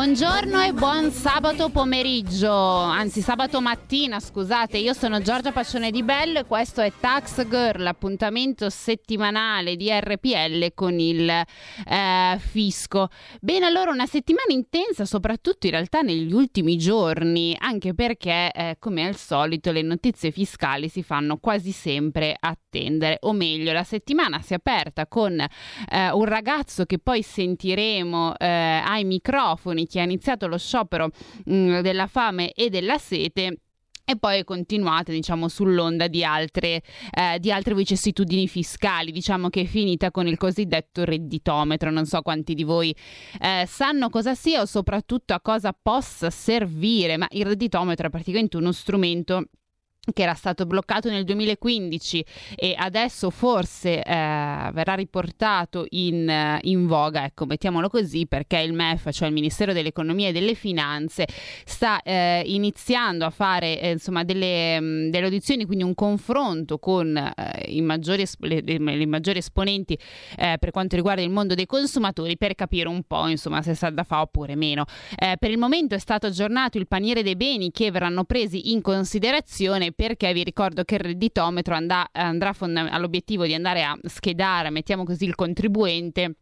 [0.00, 6.38] Buongiorno e buon sabato pomeriggio, anzi sabato mattina, scusate, io sono Giorgia Paccione di Bello
[6.38, 13.08] e questo è Tax Girl, l'appuntamento settimanale di RPL con il eh, fisco.
[13.42, 19.06] Bene, allora una settimana intensa, soprattutto in realtà negli ultimi giorni, anche perché eh, come
[19.06, 24.54] al solito le notizie fiscali si fanno quasi sempre attendere, o meglio, la settimana si
[24.54, 28.46] è aperta con eh, un ragazzo che poi sentiremo eh,
[28.82, 31.10] ai microfoni che ha iniziato lo sciopero
[31.44, 33.56] mh, della fame e della sete
[34.10, 36.82] e poi continuate diciamo sull'onda di altre,
[37.12, 39.12] eh, di altre vicissitudini fiscali.
[39.12, 41.92] Diciamo che è finita con il cosiddetto redditometro.
[41.92, 42.94] Non so quanti di voi
[43.40, 48.56] eh, sanno cosa sia o soprattutto a cosa possa servire ma il redditometro è praticamente
[48.56, 49.44] uno strumento
[50.12, 52.24] che era stato bloccato nel 2015
[52.56, 59.10] e adesso forse eh, verrà riportato in, in, voga, ecco, mettiamolo così, perché il MEF,
[59.10, 61.26] cioè il Ministero dell'Economia e delle Finanze,
[61.64, 67.16] sta eh, iniziando a fare eh, insomma delle, mh, delle, audizioni, quindi un confronto con
[67.16, 69.98] eh, i maggiori, le, le, maggiori esponenti
[70.36, 73.90] eh, per quanto riguarda il mondo dei consumatori per capire un po' insomma se sa
[73.90, 74.84] da fa oppure meno.
[75.16, 78.80] Eh, per il momento è stato aggiornato il paniere dei beni che verranno presi in
[78.80, 84.70] considerazione perché vi ricordo che il redditometro andrà, andrà fonda- all'obiettivo di andare a schedare,
[84.70, 86.34] mettiamo così, il contribuente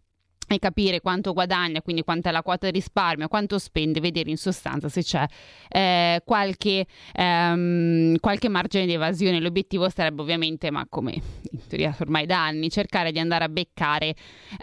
[0.54, 4.36] e capire quanto guadagna, quindi quanta è la quota di risparmio, quanto spende, vedere in
[4.36, 5.26] sostanza se c'è
[5.68, 9.40] eh, qualche, ehm, qualche, margine di evasione.
[9.40, 14.14] L'obiettivo sarebbe ovviamente, ma come in teoria ormai da anni, cercare di andare a beccare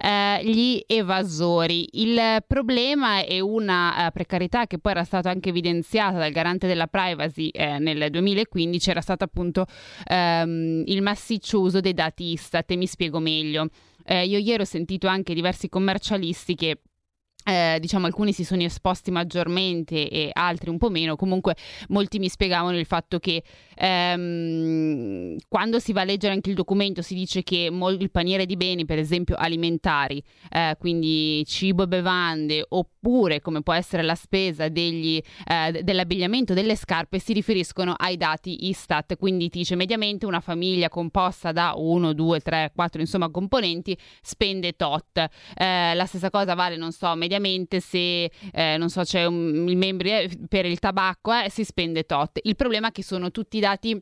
[0.02, 1.88] eh, gli evasori.
[2.02, 6.88] Il problema è una eh, precarietà che poi era stata anche evidenziata dal garante della
[6.88, 9.65] privacy eh, nel 2015, era stato appunto
[10.08, 13.70] ehm, il massiccio uso dei dati Istat e mi spiego meglio.
[14.08, 16.80] Eh, io ieri ho sentito anche diversi commercialisti che
[17.45, 21.56] eh, diciamo alcuni si sono esposti maggiormente e altri un po' meno, comunque
[21.89, 23.44] molti mi spiegavano il fatto che
[23.76, 28.48] ehm, quando si va a leggere anche il documento si dice che mol- il paniere
[28.48, 34.16] di beni, per esempio alimentari, eh, quindi cibo e bevande, oppure come può essere la
[34.16, 40.39] spesa degli, eh, dell'abbigliamento, delle scarpe, si riferiscono ai dati Istat, quindi dice mediamente una
[40.39, 45.17] famiglia composta da 1, 2, 3, 4 insomma componenti spende tot.
[45.56, 49.67] Eh, la stessa cosa vale, non so, mediamente ovviamente se eh, non so c'è un,
[49.67, 52.39] il membro eh, per il tabacco eh, si spende tot.
[52.43, 54.01] Il problema è che sono tutti dati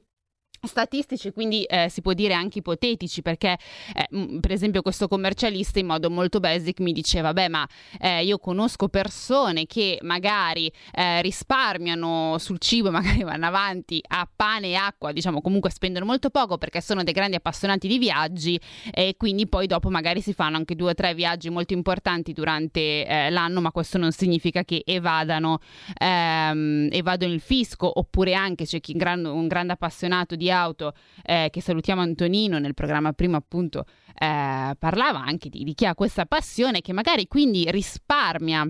[0.68, 3.58] statistici, quindi eh, si può dire anche ipotetici, perché
[3.94, 7.68] eh, per esempio questo commercialista in modo molto basic mi diceva, beh ma
[8.00, 14.70] eh, io conosco persone che magari eh, risparmiano sul cibo, magari vanno avanti a pane
[14.70, 18.60] e acqua, diciamo comunque spendono molto poco perché sono dei grandi appassionati di viaggi
[18.92, 23.06] e quindi poi dopo magari si fanno anche due o tre viaggi molto importanti durante
[23.06, 25.60] eh, l'anno, ma questo non significa che evadano,
[25.98, 31.50] ehm, evadano il fisco, oppure anche c'è chi è un grande appassionato di auto eh,
[31.52, 33.86] che salutiamo Antonino nel programma prima appunto
[34.18, 38.66] eh, parlava anche di, di chi ha questa passione che magari quindi risparmia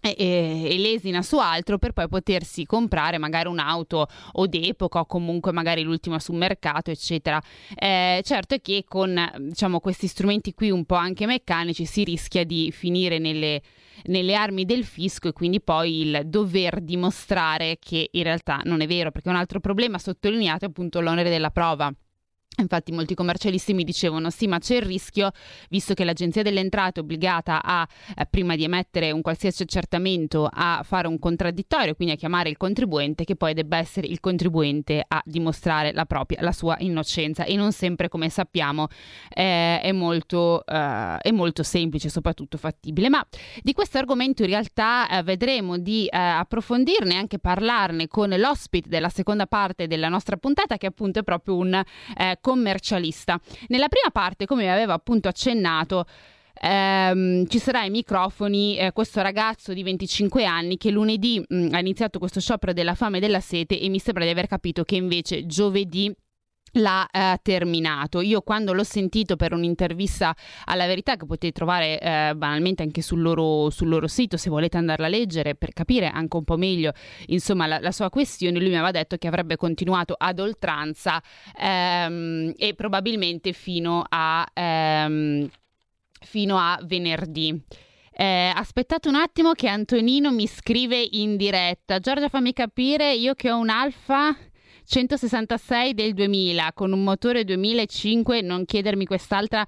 [0.00, 5.82] e, lesina su altro per poi potersi comprare magari un'auto o d'epoca o comunque magari
[5.82, 7.40] l'ultima sul mercato eccetera.
[7.74, 12.44] Eh, certo è che con diciamo questi strumenti qui un po' anche meccanici si rischia
[12.44, 13.62] di finire nelle,
[14.04, 18.86] nelle armi del fisco e quindi poi il dover dimostrare che in realtà non è
[18.86, 21.92] vero perché un altro problema sottolineato è appunto l'onere della prova
[22.58, 25.30] Infatti molti commercialisti mi dicevano sì ma c'è il rischio
[25.70, 30.48] visto che l'agenzia delle entrate è obbligata a eh, prima di emettere un qualsiasi accertamento
[30.50, 35.02] a fare un contraddittorio quindi a chiamare il contribuente che poi debba essere il contribuente
[35.06, 37.44] a dimostrare la propria la sua innocenza.
[37.44, 38.88] E non sempre come sappiamo
[39.28, 43.08] eh, è, molto, eh, è molto semplice soprattutto fattibile.
[43.08, 43.24] Ma
[43.62, 49.08] di questo argomento in realtà eh, vedremo di eh, approfondirne anche parlarne con l'ospite della
[49.08, 51.74] seconda parte della nostra puntata che appunto è proprio un
[52.16, 53.40] eh, commercialista.
[53.68, 56.04] Nella prima parte, come vi avevo appunto accennato,
[56.60, 61.78] ehm, ci sarà ai microfoni eh, questo ragazzo di 25 anni che lunedì mh, ha
[61.78, 64.96] iniziato questo sciopero della fame e della sete e mi sembra di aver capito che
[64.96, 66.14] invece giovedì
[66.72, 68.20] l'ha eh, terminato.
[68.20, 70.34] Io quando l'ho sentito per un'intervista
[70.64, 74.76] alla verità che potete trovare eh, banalmente anche sul loro, sul loro, sito se volete
[74.76, 76.92] andarla a leggere per capire anche un po' meglio
[77.26, 81.22] insomma la, la sua questione, lui mi aveva detto che avrebbe continuato ad oltranza
[81.58, 85.48] ehm, e probabilmente fino a, eh, ehm,
[86.20, 87.62] fino a venerdì.
[88.12, 92.00] Eh, aspettate un attimo che Antonino mi scrive in diretta.
[92.00, 94.36] Giorgia, fammi capire, io che ho un Alfa
[94.90, 99.64] 166 del 2000 con un motore 2005, non chiedermi quest'altra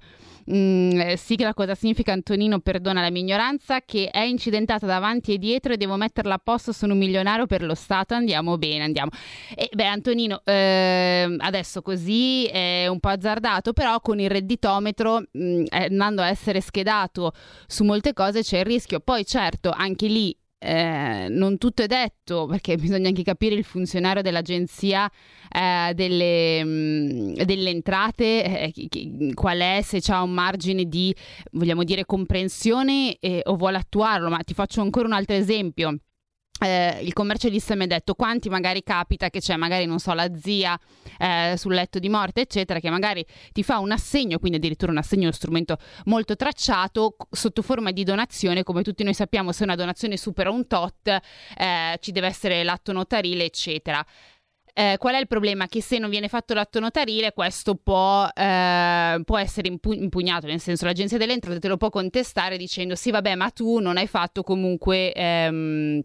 [0.51, 5.37] Mm, eh, sigla cosa significa Antonino perdona la mia ignoranza che è incidentata davanti e
[5.37, 9.11] dietro e devo metterla a posto sono un milionario per lo Stato andiamo bene andiamo.
[9.55, 15.43] E beh Antonino eh, adesso così è un po' azzardato però con il redditometro mh,
[15.43, 17.31] mm, andando a essere schedato
[17.65, 18.99] su molte cose c'è il rischio.
[18.99, 24.21] Poi certo anche lì eh, non tutto è detto perché bisogna anche capire il funzionario
[24.21, 25.11] dell'agenzia
[25.51, 31.13] eh, delle, mh, mm, delle, entrate eh, qual è se c'è un margine di
[31.51, 34.29] vogliamo dire comprensione o vuole attuarlo.
[34.29, 35.97] Ma ti faccio ancora un altro esempio
[36.61, 40.29] eh, il commercialista mi ha detto quanti magari capita che c'è magari non so la
[40.35, 40.79] zia
[41.17, 44.99] eh, sul letto di morte eccetera che magari ti fa un assegno quindi addirittura un
[44.99, 49.63] assegno è uno strumento molto tracciato sotto forma di donazione come tutti noi sappiamo se
[49.63, 54.05] una donazione supera un tot eh, ci deve essere l'atto notarile eccetera
[54.75, 55.67] eh, qual è il problema?
[55.67, 60.59] Che se non viene fatto l'atto notarile, questo può, eh, può essere impu- impugnato, nel
[60.59, 64.41] senso l'agenzia delle te lo può contestare dicendo sì, vabbè, ma tu non hai fatto
[64.41, 65.13] comunque.
[65.13, 66.01] Ehm,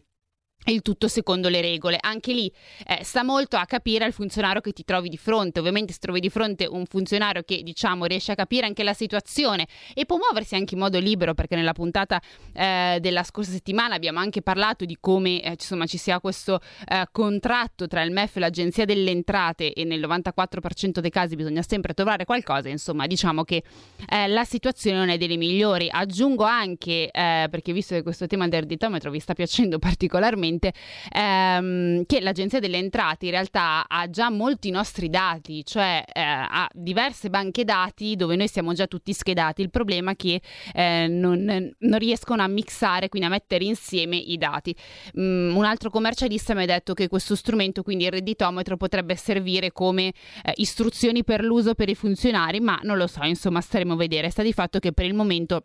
[0.71, 1.99] il tutto secondo le regole.
[2.01, 2.51] Anche lì
[2.87, 5.59] eh, sta molto a capire il funzionario che ti trovi di fronte.
[5.59, 9.67] Ovviamente se trovi di fronte un funzionario che diciamo riesce a capire anche la situazione
[9.95, 12.21] e può muoversi anche in modo libero, perché nella puntata
[12.53, 17.07] eh, della scorsa settimana abbiamo anche parlato di come eh, insomma, ci sia questo eh,
[17.11, 21.95] contratto tra il MEF e l'Agenzia delle Entrate e nel 94% dei casi bisogna sempre
[21.95, 22.69] trovare qualcosa.
[22.69, 23.63] Insomma, diciamo che
[24.09, 25.89] eh, la situazione non è delle migliori.
[25.91, 30.73] Aggiungo anche, eh, perché visto che questo tema del redditometro vi sta piacendo particolarmente, sicuramente
[31.13, 36.69] ehm, che l'Agenzia delle Entrate in realtà ha già molti nostri dati, cioè eh, ha
[36.73, 39.63] diverse banche dati dove noi siamo già tutti schedati.
[39.63, 40.41] Il problema è che
[40.75, 41.45] eh, non,
[41.79, 44.75] non, riescono a mixare, quindi a mettere insieme i dati.
[45.19, 49.73] Mm, un altro commercialista mi ha detto che questo strumento, quindi il redditometro, potrebbe servire
[49.73, 53.97] come eh, istruzioni per l'uso per i funzionari, ma non lo so, insomma staremo a
[53.97, 54.31] vedere.
[54.31, 55.65] Sta di fatto che per il momento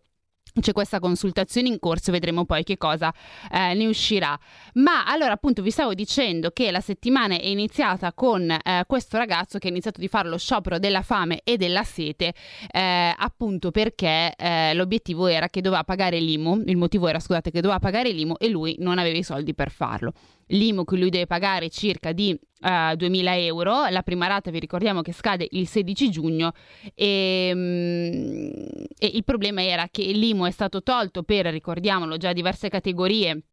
[0.59, 3.13] c'è questa consultazione in corso, vedremo poi che cosa
[3.51, 4.37] eh, ne uscirà.
[4.73, 9.57] Ma allora appunto vi stavo dicendo che la settimana è iniziata con eh, questo ragazzo
[9.57, 12.33] che ha iniziato di fare lo sciopero della fame e della sete,
[12.71, 17.61] eh, appunto perché eh, l'obiettivo era che doveva pagare l'IMU, il motivo era scusate che
[17.61, 20.13] doveva pagare l'IMU e lui non aveva i soldi per farlo
[20.47, 24.59] l'IMU che lui deve pagare circa di uh, eh, 2000 euro, la prima rata vi
[24.59, 26.51] ricordiamo che scade il 16 giugno.
[26.95, 32.69] E, um, e il problema era che l'IMU è stato tolto per, ricordiamolo, già diverse
[32.69, 33.43] categorie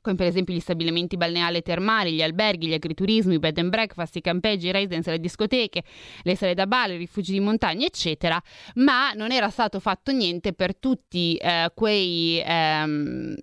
[0.00, 3.68] come per esempio gli stabilimenti balneari e termali, gli alberghi, gli agriturismi, i bed and
[3.68, 5.82] breakfast, i campeggi, i residence, le discoteche,
[6.22, 8.40] le sale da ballo, i rifugi di montagna, eccetera,
[8.76, 13.36] ma non era stato fatto niente per tutti eh, quei ehm,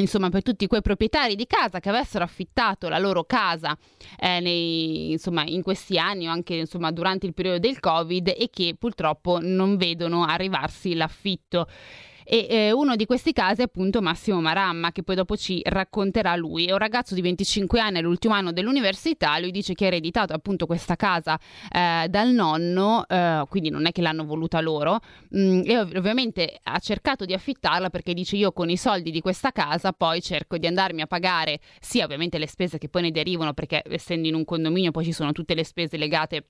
[0.00, 3.76] insomma per tutti quei proprietari di casa che avessero affittato la loro casa
[4.18, 8.48] eh, nei, insomma, in questi anni o anche insomma, durante il periodo del covid e
[8.52, 11.68] che purtroppo non vedono arrivarsi l'affitto
[12.24, 16.34] e eh, uno di questi casi è appunto Massimo Maramma che poi dopo ci racconterà
[16.36, 16.66] lui.
[16.66, 20.66] È un ragazzo di 25 anni, all'ultimo anno dell'università, lui dice che ha ereditato appunto
[20.66, 21.38] questa casa
[21.70, 25.00] eh, dal nonno, eh, quindi non è che l'hanno voluta loro
[25.30, 29.10] mh, mm, e ov- ovviamente ha cercato di affittarla perché dice io con i soldi
[29.10, 33.02] di questa casa poi cerco di andarmi a pagare sia ovviamente le spese che poi
[33.02, 36.46] ne derivano perché essendo in un condominio poi ci sono tutte le spese legate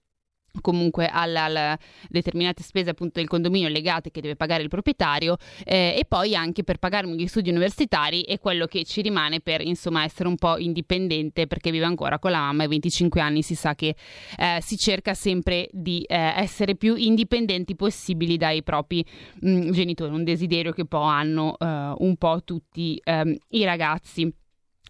[0.61, 6.05] comunque alle determinate spese appunto del condominio legate che deve pagare il proprietario eh, e
[6.07, 10.29] poi anche per pagarmi gli studi universitari e quello che ci rimane per insomma essere
[10.29, 13.97] un po' indipendente perché vive ancora con la mamma e 25 anni si sa che
[14.39, 19.05] eh, si cerca sempre di eh, essere più indipendenti possibili dai propri
[19.41, 24.33] mh, mm, genitori un desiderio che poi hanno eh, un po' tutti ehm, i ragazzi.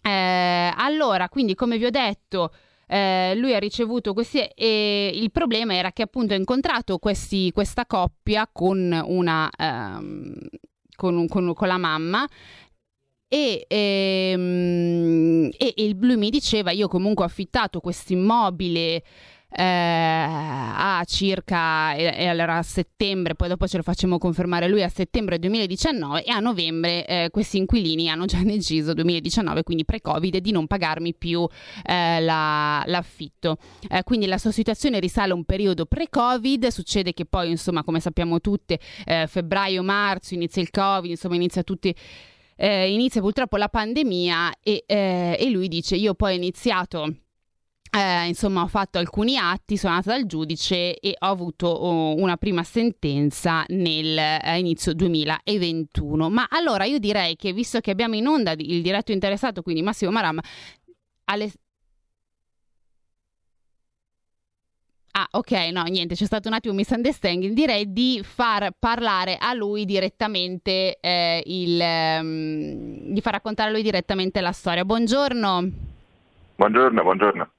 [0.03, 2.53] Eh, allora quindi come vi ho detto
[2.87, 7.87] eh, lui ha ricevuto questi e il problema era che appunto ha incontrato questi, questa
[7.87, 10.35] coppia con una ehm,
[10.97, 12.27] con, con, con la mamma
[13.29, 19.03] e, ehm, e, e, lui mi diceva io comunque ho affittato questo immobile
[19.57, 24.89] eh, a circa, e, allora a settembre, poi dopo ce lo facciamo confermare lui, a
[24.89, 30.51] settembre 2019 e a novembre eh, questi inquilini hanno già deciso, 2019, quindi pre-Covid, di
[30.51, 31.47] non pagarmi più
[31.85, 33.59] eh, la, l'affitto.
[33.89, 38.01] Eh, quindi la sua situazione risale a un periodo pre-Covid, succede che poi, insomma, come
[38.01, 41.95] sappiamo tutte, eh, febbraio-marzo inizia il Covid, insomma, inizia tutti...
[42.57, 47.13] Eh, inizia purtroppo la pandemia e, e lui dice io poi ho iniziato
[47.97, 52.37] eh, insomma, ho fatto alcuni atti, sono andata dal giudice e ho avuto oh, una
[52.37, 56.29] prima sentenza nel eh, inizio 2021.
[56.29, 60.11] Ma allora io direi che visto che abbiamo in onda il diretto interessato, quindi Massimo
[60.11, 60.41] Maram,
[61.27, 61.53] alle...
[65.17, 67.53] Ah, ok, no, niente, c'è stato un attimo un misunderstanding.
[67.53, 73.83] Direi di far parlare a lui direttamente eh, il, um, di far raccontare a lui
[73.83, 74.85] direttamente la storia.
[74.85, 75.71] Buongiorno.
[76.57, 77.54] Buongiorno, buongiorno.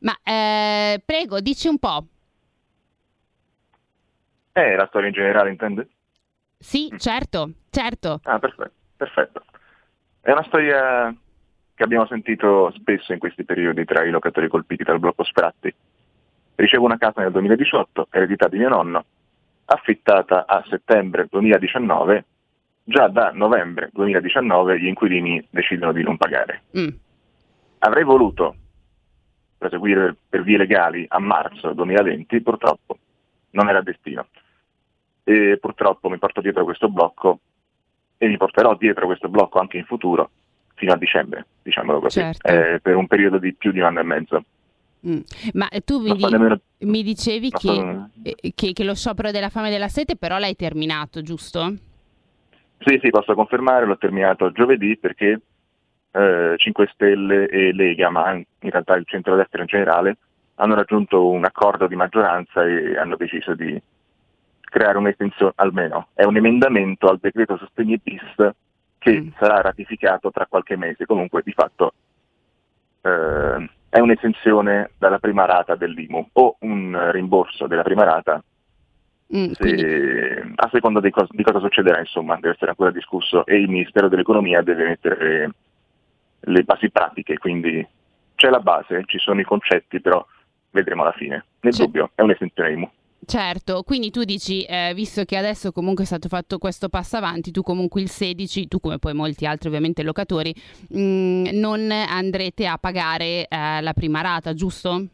[0.00, 2.06] Ma eh, prego, dici un po'.
[4.52, 5.88] Eh, la storia in generale intende?
[6.58, 8.20] Sì, certo, certo.
[8.24, 9.44] Ah, perfetto, perfetto.
[10.20, 11.14] È una storia
[11.74, 15.72] che abbiamo sentito spesso in questi periodi tra i locatori colpiti dal blocco sfratti.
[16.56, 19.04] Ricevo una casa nel 2018, eredità di mio nonno,
[19.66, 22.24] affittata a settembre 2019,
[22.82, 26.62] già da novembre 2019 gli inquilini decidono di non pagare.
[26.76, 26.88] Mm.
[27.78, 28.56] Avrei voluto
[29.58, 32.98] proseguire per vie legali a marzo 2020, purtroppo
[33.50, 34.26] non era destino.
[35.24, 37.40] E purtroppo mi porto dietro questo blocco
[38.16, 40.30] e mi porterò dietro questo blocco anche in futuro,
[40.74, 42.46] fino a dicembre, diciamolo così, Certo.
[42.48, 44.44] eh, per un periodo di più di un anno e mezzo.
[45.06, 45.18] Mm.
[45.52, 49.48] Ma tu mi, di- nemmeno- mi dicevi che, so- eh, che- che lo sciopero della
[49.48, 51.74] fame e della sete però l'hai terminato, giusto?
[52.78, 55.40] Sì, sì, posso confermare, l'ho terminato giovedì perché
[56.18, 60.16] eh, 5 Stelle e Lega, ma in realtà il centrodestra in generale,
[60.56, 63.80] hanno raggiunto un accordo di maggioranza e hanno deciso di
[64.60, 68.34] creare un'estensione, almeno è un emendamento al decreto sostegni bis
[68.98, 69.28] che Mm.
[69.38, 71.06] sarà ratificato tra qualche mese.
[71.06, 71.92] Comunque di fatto
[73.02, 78.42] eh, è un'esenzione dalla prima rata dell'IMU o un rimborso della prima rata
[79.34, 83.56] Mm, se- a seconda di, cos- di cosa succederà, insomma, deve essere ancora discusso e
[83.56, 85.50] il Ministero dell'Economia deve mettere
[86.40, 87.86] le, basi pratiche, quindi
[88.34, 90.24] c'è la base, ci sono i concetti, però
[90.70, 91.44] vedremo alla fine.
[91.60, 92.90] Nel C'è- dubbio è un'esenzione IMU.
[93.26, 97.50] Certo, quindi tu dici, eh, visto che adesso comunque è stato fatto questo passo avanti,
[97.50, 100.54] tu comunque il 16, tu come poi molti altri ovviamente locatori,
[100.96, 105.04] mm, non andrete a pagare eh, la prima rata, giusto?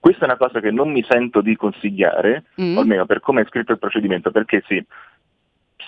[0.00, 2.78] Questa è una cosa che non mi sento di consigliare, Mm.
[2.78, 4.82] almeno per come è scritto il procedimento, perché sì,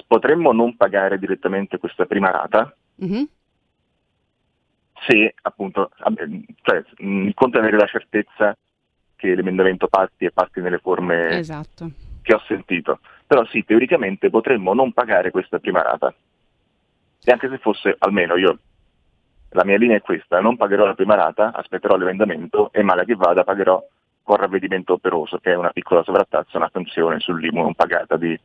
[0.06, 3.28] potremmo non pagare direttamente questa prima rata, Mhm.
[5.07, 6.28] se appunto, vabbè,
[6.62, 8.54] cioè, mh, il conto è avere la certezza
[9.16, 11.90] che l'emendamento passi e passi nelle forme Esatto.
[12.23, 13.00] che ho sentito.
[13.26, 16.12] Però sì, teoricamente potremmo non pagare questa prima rata.
[17.23, 18.59] E anche se fosse, almeno io,
[19.50, 23.14] la mia linea è questa, non pagherò la prima rata, aspetterò l'emendamento e male che
[23.14, 23.83] vada pagherò
[24.23, 28.38] con ravvedimento operoso, che è una piccola sovrattazza, una sanzione sull'IMU non pagata di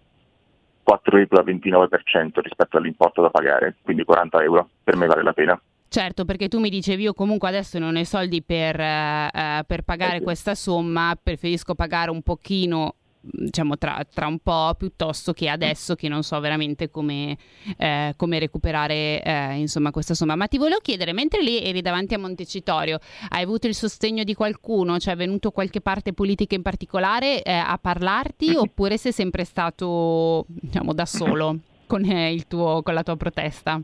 [0.85, 4.69] 4,29% rispetto all'importo da pagare, quindi 40 euro.
[4.83, 5.59] Per me vale la pena.
[5.87, 9.83] Certo, perché tu mi dicevi io comunque adesso non ho i soldi per, eh, per
[9.83, 10.23] pagare Eh sì.
[10.23, 12.95] questa somma, preferisco pagare un pochino
[13.31, 17.37] diciamo tra, tra un po' piuttosto che adesso che non so veramente come,
[17.77, 20.35] eh, come recuperare eh, insomma questa somma.
[20.35, 24.33] Ma ti volevo chiedere mentre lì eri davanti a Montecitorio hai avuto il sostegno di
[24.33, 24.99] qualcuno?
[24.99, 28.53] Cioè è venuto qualche parte politica in particolare eh, a parlarti?
[28.55, 33.79] Oppure sei sempre stato diciamo da solo con, eh, il tuo, con la tua protesta?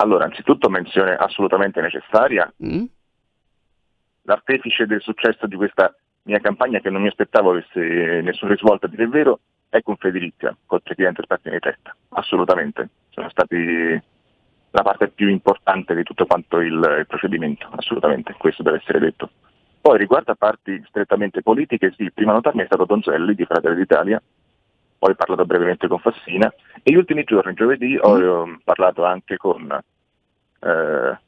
[0.00, 2.52] Allora, anzitutto menzione assolutamente necessaria.
[2.64, 2.84] Mm?
[4.28, 5.92] l'artefice del successo di questa
[6.28, 10.56] mia campagna che non mi aspettavo avesse nessun risvolto a dire il vero è Confedilizia,
[10.66, 12.88] col presidente Spazzini di testa, assolutamente.
[13.10, 14.00] Sono stati
[14.70, 19.30] la parte più importante di tutto quanto il, il procedimento, assolutamente, questo deve essere detto.
[19.80, 23.44] Poi riguardo a parti strettamente politiche, sì, il primo a notarmi è stato Donzelli di
[23.44, 24.22] Fratelli d'Italia,
[24.98, 29.36] poi ho parlato brevemente con Fassina e gli ultimi giorni, giovedì, ho eh, parlato anche
[29.36, 29.70] con
[30.60, 31.18] eh,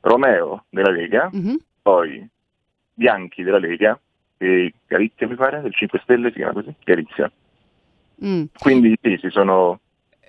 [0.00, 1.56] Romeo della Lega, Mhm.
[1.82, 2.26] poi
[2.94, 3.98] Bianchi della Lega
[4.86, 7.30] Garizia mi pare, del 5 Stelle si chiama così, Garizia.
[8.24, 8.44] Mm.
[8.58, 9.80] Quindi sì, si sono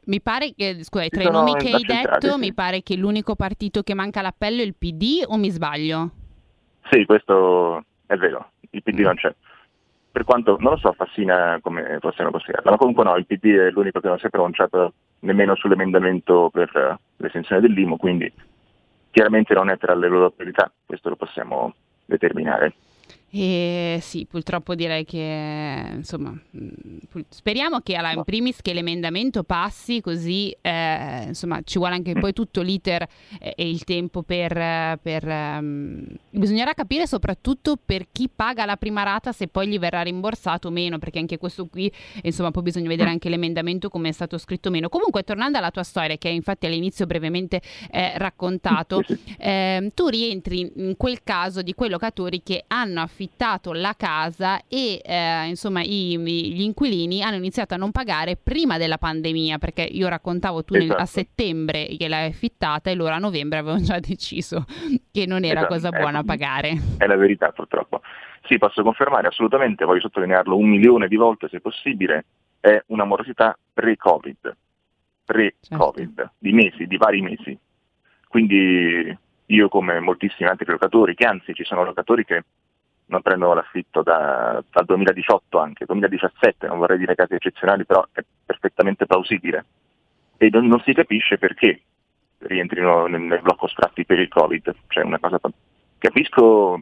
[0.05, 2.39] Mi pare che, scusa, tra i nomi che hai detto, sì.
[2.39, 6.11] mi pare che l'unico partito che manca all'appello è il PD o mi sbaglio?
[6.91, 9.03] Sì, questo è vero, il PD Mm.
[9.03, 9.33] non c'è.
[10.11, 13.69] Per quanto, non lo so, Fassina come possiamo considerarla, ma comunque no, il PD è
[13.71, 18.31] l'unico che non si è pronunciato nemmeno sull'emendamento per l'estensione dell'IMU, quindi
[19.09, 21.73] chiaramente non è tra le loro priorità, questo lo possiamo
[22.05, 22.73] determinare.
[23.35, 26.69] E sì, purtroppo direi che insomma, mm,
[27.29, 32.31] speriamo che alla, in primis che l'emendamento passi così eh, insomma ci vuole anche poi
[32.31, 33.07] tutto l'iter
[33.39, 39.31] e, il tempo per, per um, bisognerà capire soprattutto per chi paga la prima rata
[39.31, 43.09] se poi gli verrà rimborsato o meno, perché anche questo qui insomma poi bisogna vedere
[43.09, 44.89] anche l'emendamento come è stato scritto o meno.
[44.89, 49.01] Comunque tornando alla tua storia che infatti all'inizio brevemente eh, raccontato,
[49.39, 54.61] eh, tu rientri in quel caso di quei locatori che hanno affittato affittato la casa
[54.67, 59.83] e eh, insomma i, gli inquilini hanno iniziato a non pagare prima della pandemia perché
[59.83, 60.91] io raccontavo tu esatto.
[60.91, 61.19] nel, a esatto.
[61.19, 64.65] settembre che l'hai affittata e loro a novembre avevano già deciso
[65.11, 65.73] che non era esatto.
[65.73, 66.73] cosa buona è, pagare.
[66.97, 68.01] È la verità purtroppo.
[68.45, 72.25] Sì, posso confermare assolutamente, voglio sottolinearlo un milione di volte se possibile,
[72.59, 74.55] è una morosità pre-Covid,
[75.23, 76.33] pre-Covid, certo.
[76.37, 77.57] di mesi, di vari mesi.
[78.27, 82.43] Quindi io come moltissimi altri locatori, che anzi ci sono locatori che
[83.13, 88.23] non prendono l'affitto da, dal 2018 anche, 2017, non vorrei dire casi eccezionali, però è
[88.45, 89.65] perfettamente plausibile.
[90.37, 91.81] E non, non si capisce perché
[92.39, 94.75] rientrino nel, nel, blocco sfratti per il Covid.
[94.87, 95.05] Cioè
[95.99, 96.81] capisco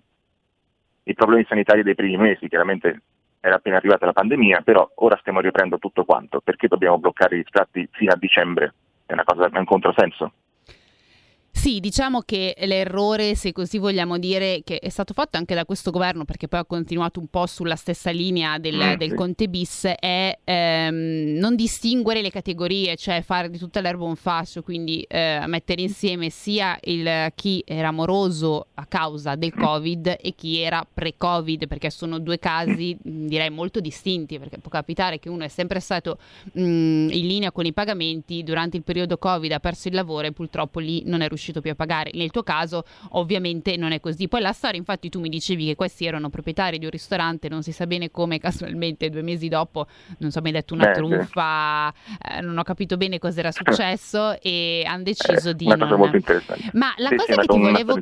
[1.03, 3.01] i problemi sanitari dei primi mesi, chiaramente
[3.41, 7.43] era appena arrivata la pandemia, però ora stiamo riaprendo tutto quanto, perché dobbiamo bloccare gli
[7.45, 8.73] sfratti fino a dicembre?
[9.05, 10.31] È cosa, è un controsenso.
[11.53, 15.91] Sì, diciamo che l'errore, se così vogliamo dire, che è stato fatto anche da questo
[15.91, 19.83] governo, perché poi ha continuato un po' sulla stessa linea del, mm, del Conte bis,
[19.83, 25.43] è ehm, non distinguere le categorie, cioè fare di tutta l'erba un fascio, quindi eh,
[25.45, 31.67] mettere insieme sia il, chi era moroso a causa del Covid e chi era pre-Covid,
[31.67, 36.17] perché sono due casi direi molto distinti, perché può capitare che uno è sempre stato
[36.53, 40.31] mh, in linea con i pagamenti, durante il periodo Covid ha perso il lavoro e
[40.31, 42.11] purtroppo lì non è riuscito riuscito più a pagare.
[42.13, 44.27] Nel tuo caso ovviamente non è così.
[44.27, 47.63] Poi la storia, infatti tu mi dicevi che questi erano proprietari di un ristorante, non
[47.63, 49.87] si sa bene come casualmente due mesi dopo,
[50.19, 53.51] non so, mi hai detto una Beh, truffa, eh, non ho capito bene cosa era
[53.51, 55.65] successo e hanno deciso eh, di...
[55.65, 55.87] Una non...
[55.87, 56.69] cosa molto interessante.
[56.73, 57.99] Ma la sì, cosa sì, che ti volevo...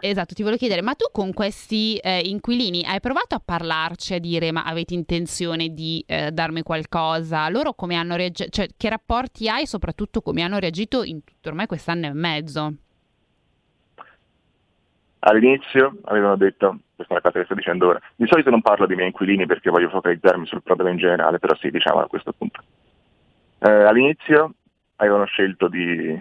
[0.00, 4.18] Esatto, ti volevo chiedere, ma tu con questi eh, inquilini hai provato a parlarci, a
[4.18, 7.48] dire ma avete intenzione di eh, darmi qualcosa?
[7.48, 8.48] Loro come hanno reagito?
[8.50, 12.74] Cioè, che rapporti hai e soprattutto come hanno reagito in tutto ormai quest'anno e mezzo?
[15.24, 18.86] All'inizio avevano detto, questa è la cosa che sto dicendo ora, di solito non parlo
[18.86, 22.32] dei miei inquilini perché voglio focalizzarmi sul problema in generale, però sì, diciamo a questo
[22.32, 22.60] punto.
[23.60, 24.54] Eh, all'inizio
[24.96, 26.20] avevano scelto di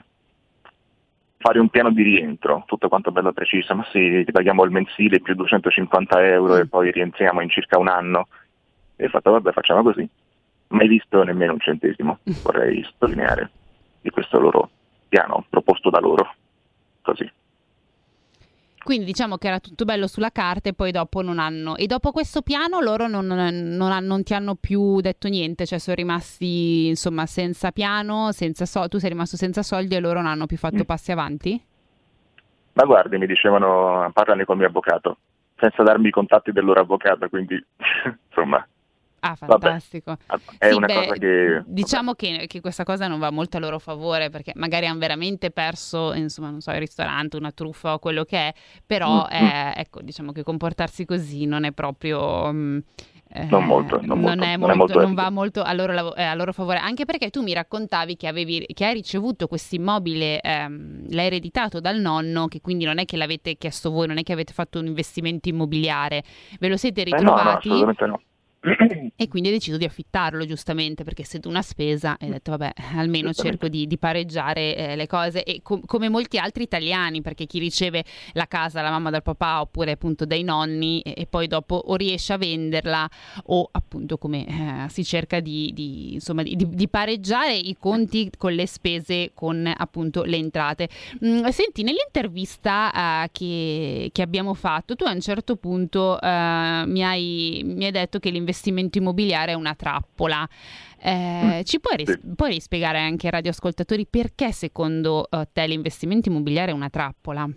[1.37, 5.19] fare un piano di rientro, tutto quanto bello preciso, ma sì, ti paghiamo il mensile
[5.19, 8.27] più 250 euro e poi rientriamo in circa un anno.
[8.95, 10.07] E ho fatto, vabbè, facciamo così.
[10.67, 13.49] Mai visto nemmeno un centesimo, vorrei sottolineare,
[13.99, 14.69] di questo loro
[15.09, 16.35] piano proposto da loro.
[17.01, 17.39] Così.
[18.83, 21.75] Quindi diciamo che era tutto bello sulla carta e poi dopo non hanno...
[21.75, 25.79] E dopo questo piano loro non, non, non, non ti hanno più detto niente, cioè
[25.79, 30.27] sono rimasti insomma senza piano, senza soldi, tu sei rimasto senza soldi e loro non
[30.27, 30.85] hanno più fatto mm.
[30.85, 31.63] passi avanti?
[32.73, 35.17] Ma guardi, mi dicevano parlane con il mio avvocato,
[35.57, 37.55] senza darmi i contatti del loro avvocato, quindi
[38.29, 38.65] insomma
[39.23, 40.17] Ah, fantastico.
[40.25, 41.63] Vabbè, è sì, una beh, cosa che...
[41.67, 45.51] Diciamo che, che, questa cosa non va molto a loro favore perché magari hanno veramente
[45.51, 48.53] perso, insomma, non so, il ristorante, una truffa o quello che è,
[48.83, 52.51] però mm, è, ecco, diciamo che comportarsi così non è proprio...
[52.51, 52.79] Mm,
[53.33, 56.23] eh, non molto, non, non, molto, è molto, molto non va molto a loro, eh,
[56.23, 60.41] a loro, favore, anche perché tu mi raccontavi che, avevi, che hai ricevuto questo immobile,
[60.41, 64.23] ehm, l'hai ereditato dal nonno, che quindi non è che l'avete chiesto voi, non è
[64.23, 66.23] che avete fatto un investimento immobiliare,
[66.59, 67.29] ve lo siete ritrovati?
[67.29, 68.21] Eh no, no, assolutamente no
[69.15, 72.73] e quindi hai deciso di affittarlo giustamente perché se tu una spesa hai detto vabbè
[72.95, 75.43] almeno cerco di, di pareggiare eh, le cose.
[75.43, 79.61] E com- come molti altri italiani perché chi riceve la casa la mamma dal papà
[79.61, 83.09] oppure appunto dai nonni e, e poi dopo o riesce a venderla
[83.45, 88.53] o appunto come eh, si cerca di, di insomma di, di, pareggiare i conti con
[88.53, 90.87] le spese con appunto le entrate.
[91.25, 97.03] Mm, senti nell'intervista eh, che, che, abbiamo fatto tu a un certo punto eh, mi
[97.03, 100.47] hai, mi hai detto che l'investimento l'investimento immobiliare è una trappola.
[100.99, 101.61] Eh, mm.
[101.63, 106.73] ci puoi, ris- puoi, spiegare anche ai radioascoltatori perché secondo uh, te l'investimento immobiliare è
[106.73, 107.49] una trappola?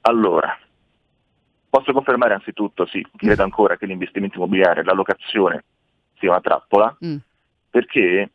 [0.00, 0.58] Allora,
[1.68, 3.44] posso confermare anzitutto, sì, credo mm.
[3.44, 5.64] ancora che l'investimento immobiliare, la locazione
[6.18, 7.16] sia una trappola, mm.
[7.70, 8.30] perché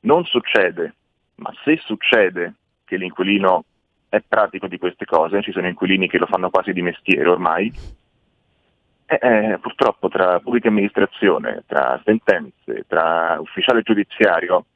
[0.00, 0.94] non succede,
[1.36, 3.64] ma se succede che l'inquilino
[4.08, 7.70] è pratico di queste cose, ci sono inquilini che lo fanno quasi di mestiere ormai,
[9.06, 14.66] eh, eh, purtroppo tra pubblica amministrazione, tra sentenze, tra ufficiale giudiziario,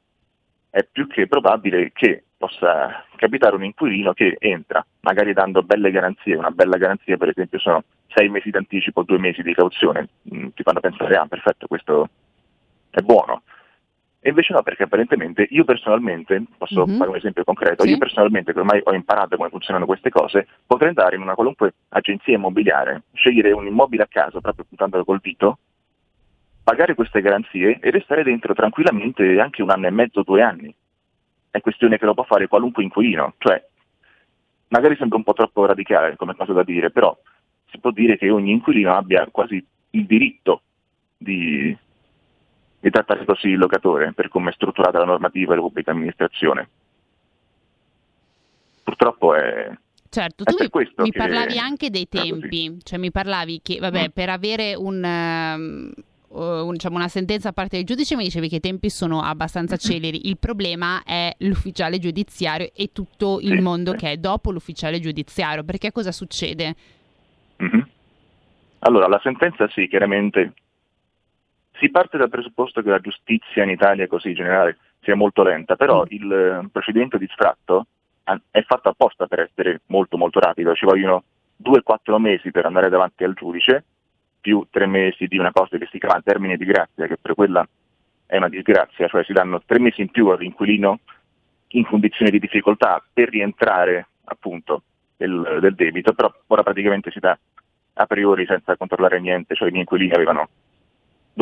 [0.69, 6.35] è più che probabile che possa capitare un inquilino che entra, magari dando belle garanzie.
[6.35, 10.63] Una bella garanzia, per esempio, sono sei mesi d'anticipo, due mesi di cauzione, mm, ti
[10.63, 12.09] fanno pensare, ah perfetto, questo
[12.89, 13.43] è buono.
[14.23, 16.97] E invece no, perché apparentemente io personalmente, posso Mhm.
[16.97, 17.89] fare un esempio concreto, Sì.
[17.89, 21.73] io personalmente che ormai ho imparato come funzionano queste cose, potrei andare in una qualunque
[21.89, 25.57] agenzia immobiliare, scegliere un immobile a caso, proprio puntandolo col dito,
[26.63, 30.73] pagare queste garanzie e restare dentro tranquillamente anche un anno e mezzo, due anni.
[31.49, 33.59] È questione che lo può fare qualunque inquilino, cioè
[34.67, 37.17] magari sembra un po' troppo radicale come cosa da dire, però
[37.71, 40.61] si può dire che ogni inquilino abbia quasi il diritto
[41.17, 41.75] di,
[42.81, 46.67] di trattare così il locatore per come è strutturata la normativa della pubblica amministrazione.
[48.83, 49.71] Purtroppo è,
[50.09, 50.67] Certo, tu mi,
[50.97, 54.11] mi parlavi anche dei tempi, cioè mi parlavi che, vabbè, Mm.
[54.13, 55.91] per avere un, ehm,
[56.27, 59.21] uh, un- diciamo, una sentenza da parte del giudice mi dicevi che i tempi sono
[59.21, 63.97] abbastanza celeri, il problema è l'ufficiale giudiziario e tutto il Sì, mondo sì.
[63.97, 66.75] che è dopo l'ufficiale giudiziario, perché cosa succede?
[67.57, 67.87] Mhm.
[68.79, 70.53] Allora, la sentenza sì, chiaramente
[71.81, 75.75] si parte dal presupposto che la giustizia in Italia, così in generale, sia molto lenta,
[75.75, 76.05] però Mm.
[76.09, 77.87] il eh, procedimento di sfratto
[78.51, 81.23] è fatto apposta per essere molto molto rapido, ci vogliono
[81.61, 83.83] 2-4 mesi per andare davanti al giudice,
[84.39, 87.67] più 3 mesi di una cosa che si chiama termine di grazia, che per quella
[88.27, 90.99] è una disgrazia, cioè si danno 3 mesi in più all'inquilino
[91.69, 94.83] in condizioni di difficoltà per rientrare appunto
[95.17, 97.37] del, del debito, però ora praticamente si dà
[97.93, 100.47] a priori senza controllare niente, cioè i miei inquilini avevano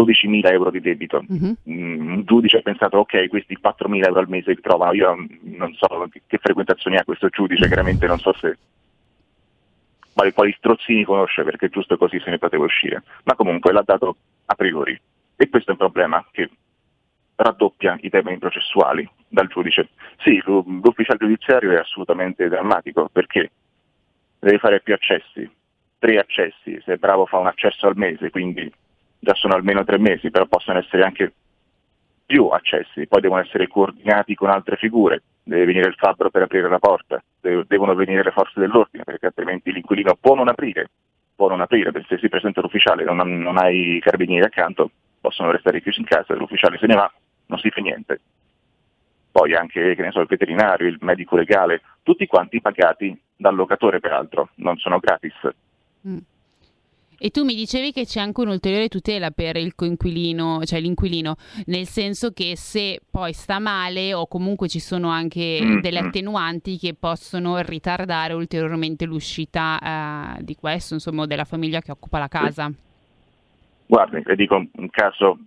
[0.03, 1.23] 12.000 euro di debito.
[1.27, 1.55] Mhm.
[1.69, 5.73] Mm, Un giudice ha pensato, ok, questi 4.000 euro al mese li trovano, io non
[5.73, 8.57] so che, frequentazioni ha questo giudice, chiaramente non so se
[10.13, 14.15] quali, quali strozzini conosce perché giusto così se ne poteva uscire, ma comunque l'ha dato
[14.45, 14.99] a priori.
[15.35, 16.49] E questo è un problema che
[17.35, 19.89] raddoppia i termini processuali dal giudice.
[20.17, 23.51] Sì, l'u- l'ufficiale giudiziario è assolutamente drammatico perché
[24.39, 25.49] deve fare più accessi,
[25.99, 28.69] tre accessi, se è bravo fa un accesso al mese, quindi
[29.19, 31.33] già sono almeno tre mesi, però possono essere anche
[32.25, 36.69] più accessi, poi devono essere coordinati con altre figure, deve venire il fabbro per aprire
[36.69, 40.89] la porta, de- devono venire le forze dell'ordine perché altrimenti l'inquilino può non aprire,
[41.35, 45.51] può non aprire, perché se si presenta l'ufficiale non, non hai i carabinieri accanto, possono
[45.51, 47.11] restare chiusi in casa, l'ufficiale se ne va,
[47.47, 48.19] non si fa niente.
[49.31, 54.77] Poi anche, so, il veterinario, il medico legale, tutti quanti pagati dal locatore peraltro, non
[54.77, 55.35] sono gratis.
[56.07, 56.17] Mm.
[57.19, 61.85] E tu mi dicevi che c'è anche un'ulteriore tutela per il coinquilino, cioè l'inquilino, nel
[61.85, 66.95] senso che se poi sta male o comunque ci sono anche Mm, delle attenuanti che
[66.99, 69.79] possono ritardare ulteriormente l'uscita
[70.37, 72.71] eh, di questo, insomma, della famiglia che occupa la casa.
[73.85, 75.39] Guardi, le dico un caso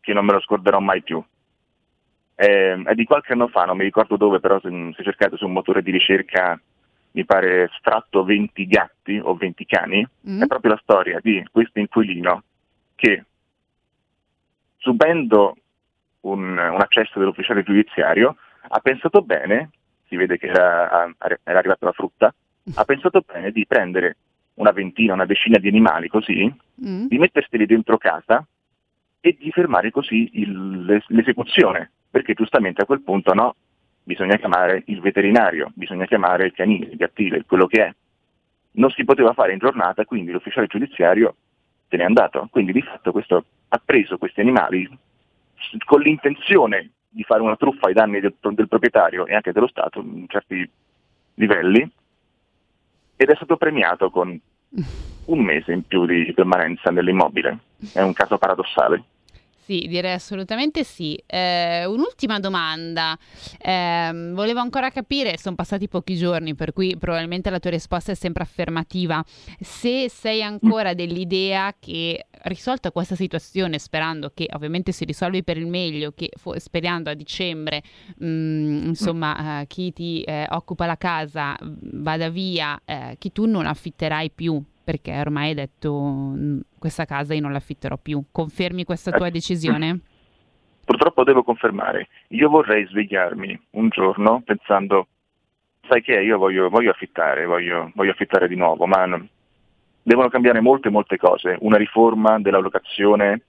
[0.00, 1.22] che non me lo scorderò mai più.
[2.34, 5.46] È, è di qualche anno fa, non mi ricordo dove, però se, se cercate su
[5.46, 6.60] un motore di ricerca,
[7.16, 10.42] mi pare stratto 20 gatti o 20 cani, Mm?
[10.42, 12.42] è proprio la storia di questo inquilino
[12.94, 13.24] che
[14.76, 15.56] subendo
[16.20, 18.36] un, un accesso dell'ufficiale giudiziario
[18.68, 19.70] ha pensato bene,
[20.08, 22.34] si vede che era, era arrivata la frutta,
[22.74, 24.16] ha pensato bene di prendere
[24.54, 26.52] una ventina, una decina di animali così,
[26.84, 27.06] Mm?
[27.06, 28.46] di metterseli dentro casa
[29.20, 33.54] e di fermare così il- l'es- l'esecuzione, perché giustamente a quel punto no,
[34.06, 37.94] bisogna chiamare il veterinario, bisogna chiamare il canile, il gattile, quello che è.
[38.72, 41.34] Non si poteva fare in giornata, quindi l'ufficiale giudiziario
[41.88, 42.46] se n'è andato.
[42.52, 44.88] Quindi di fatto questo ha preso questi animali
[45.84, 50.00] con l'intenzione di fare una truffa ai danni del, del proprietario e anche dello Stato
[50.00, 50.70] in certi
[51.34, 51.90] livelli
[53.16, 54.40] ed è stato premiato con
[55.24, 57.58] un mese in più di permanenza nell'immobile.
[57.92, 59.02] È un caso paradossale.
[59.66, 61.20] Sì, direi assolutamente sì.
[61.26, 63.18] Eh, un'ultima domanda.
[63.60, 68.14] Ehm, volevo ancora capire, sono passati pochi giorni, per cui probabilmente la tua risposta è
[68.14, 69.24] sempre affermativa.
[69.58, 75.66] Se sei ancora dell'idea che risolta questa situazione, sperando che ovviamente si risolvi per il
[75.66, 77.82] meglio, che fo- sperando a dicembre,
[78.18, 83.46] mh, insomma, eh, chi ti eh, occupa la casa mh, vada via, eh, che tu
[83.46, 84.62] non affitterai più.
[84.86, 88.22] Perché ormai hai detto "Mm, questa casa io non l'affitterò più.
[88.30, 90.00] Confermi questa tua decisione?
[90.84, 95.08] Purtroppo devo confermare, io vorrei svegliarmi un giorno pensando,
[95.88, 99.28] sai che io voglio, voglio affittare, voglio, voglio affittare di nuovo, ma non-
[100.00, 101.56] devono cambiare molte, molte cose.
[101.58, 103.42] Una riforma della locazione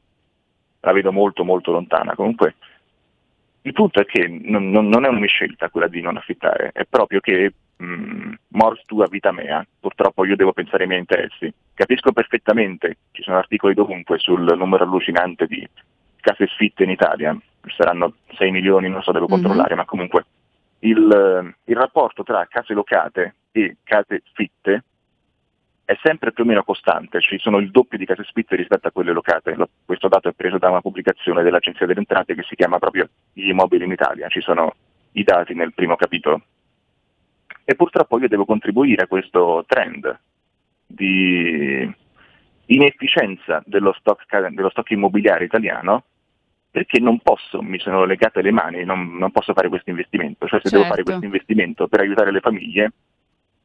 [0.79, 2.15] la vedo molto, molto lontana.
[2.15, 2.55] Comunque,
[3.61, 6.71] il punto è che non, non- non è una mia scelta quella di non affittare,
[6.73, 11.51] è proprio che mh, mors tua vita mea, purtroppo io devo pensare ai miei interessi.
[11.73, 15.67] Capisco perfettamente, ci sono articoli dovunque sul numero allucinante di
[16.19, 17.37] case sfitte in Italia,
[17.75, 19.31] saranno 6 milioni, non so, devo Mhm.
[19.31, 20.25] controllare, ma comunque
[20.79, 24.83] il, il rapporto tra case locate e case sfitte
[25.85, 28.91] è sempre più o meno costante, ci sono il doppio di case spizze rispetto a
[28.91, 29.55] quelle locate.
[29.55, 33.07] Lo- questo dato è preso da una pubblicazione dell'Agenzia delle Entrate che si chiama proprio
[33.31, 34.75] Gli immobili in Italia, ci sono
[35.13, 36.41] i dati nel primo capitolo.
[37.69, 40.17] E purtroppo io devo contribuire a questo trend
[40.85, 41.93] di
[42.67, 46.03] inefficienza dello stock, dello stock immobiliare italiano
[46.71, 50.61] perché non posso, mi sono legate le mani, non, non posso fare questo investimento, cioè
[50.63, 51.09] se devo fare Certo.
[51.09, 52.91] questo investimento per aiutare le famiglie,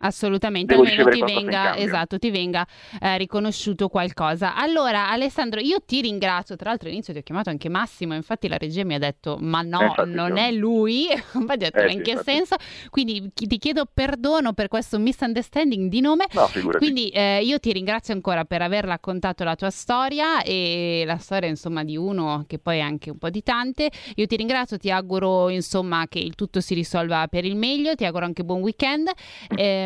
[0.04, 2.66] Assolutamente, Devo almeno ti venga, esatto, ti venga
[3.00, 4.56] eh, riconosciuto qualcosa.
[4.56, 6.56] Allora, Alessandro, io ti ringrazio.
[6.56, 9.62] Tra l'altro, all'inizio ti ho chiamato anche Massimo, infatti la regia mi ha detto: Ma
[9.62, 10.42] no, Eh, non sì.
[10.42, 11.06] è lui.
[11.34, 12.30] Infatti, ho detto: Eh, "Ma sì, in che infatti.
[12.32, 12.56] senso?
[12.90, 16.26] Quindi ti chiedo perdono per questo misunderstanding di nome.
[16.32, 16.48] no.
[16.76, 21.48] Quindi eh, io ti ringrazio ancora per aver raccontato la tua storia e la storia
[21.48, 23.90] insomma di uno che poi è anche un po' di tante.
[24.16, 28.04] Io ti ringrazio, ti auguro insomma che il tutto si risolva per il meglio, ti
[28.04, 29.08] auguro anche buon weekend.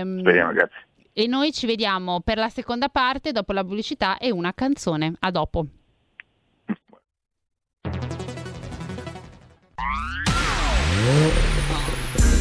[0.06, 0.86] Ehm, Speriamo, grazie.
[1.12, 5.14] e noi ci vediamo per la seconda parte dopo la pubblicità e una canzone.
[5.20, 5.66] A dopo.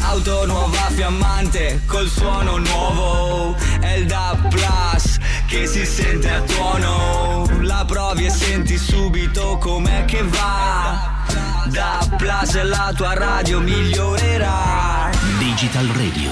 [0.01, 7.45] Auto nuova fiammante col suono nuovo È il DAB Plus che si sente a tuono
[7.61, 11.23] La provi e senti subito com'è che va
[11.67, 16.31] DAB Plus la tua radio migliorerà Digital Radio,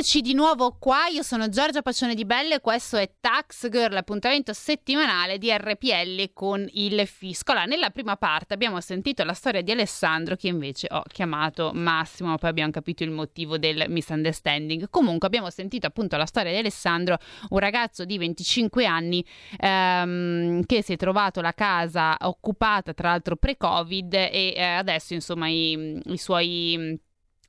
[0.00, 3.92] Eccoci di nuovo qua, io sono Giorgia Pacione di Belle e questo è Tax Girl,
[3.92, 7.50] l'appuntamento settimanale di RPL con il fisco.
[7.50, 12.38] Allora, nella prima parte abbiamo sentito la storia di Alessandro che invece ho chiamato Massimo,
[12.38, 14.88] poi abbiamo capito il motivo del misunderstanding.
[14.88, 17.18] Comunque abbiamo sentito appunto la storia di Alessandro,
[17.50, 19.22] un ragazzo di 25 anni
[19.58, 25.48] ehm, che si è trovato la casa occupata tra l'altro pre-Covid e eh, adesso insomma
[25.48, 26.98] i, i suoi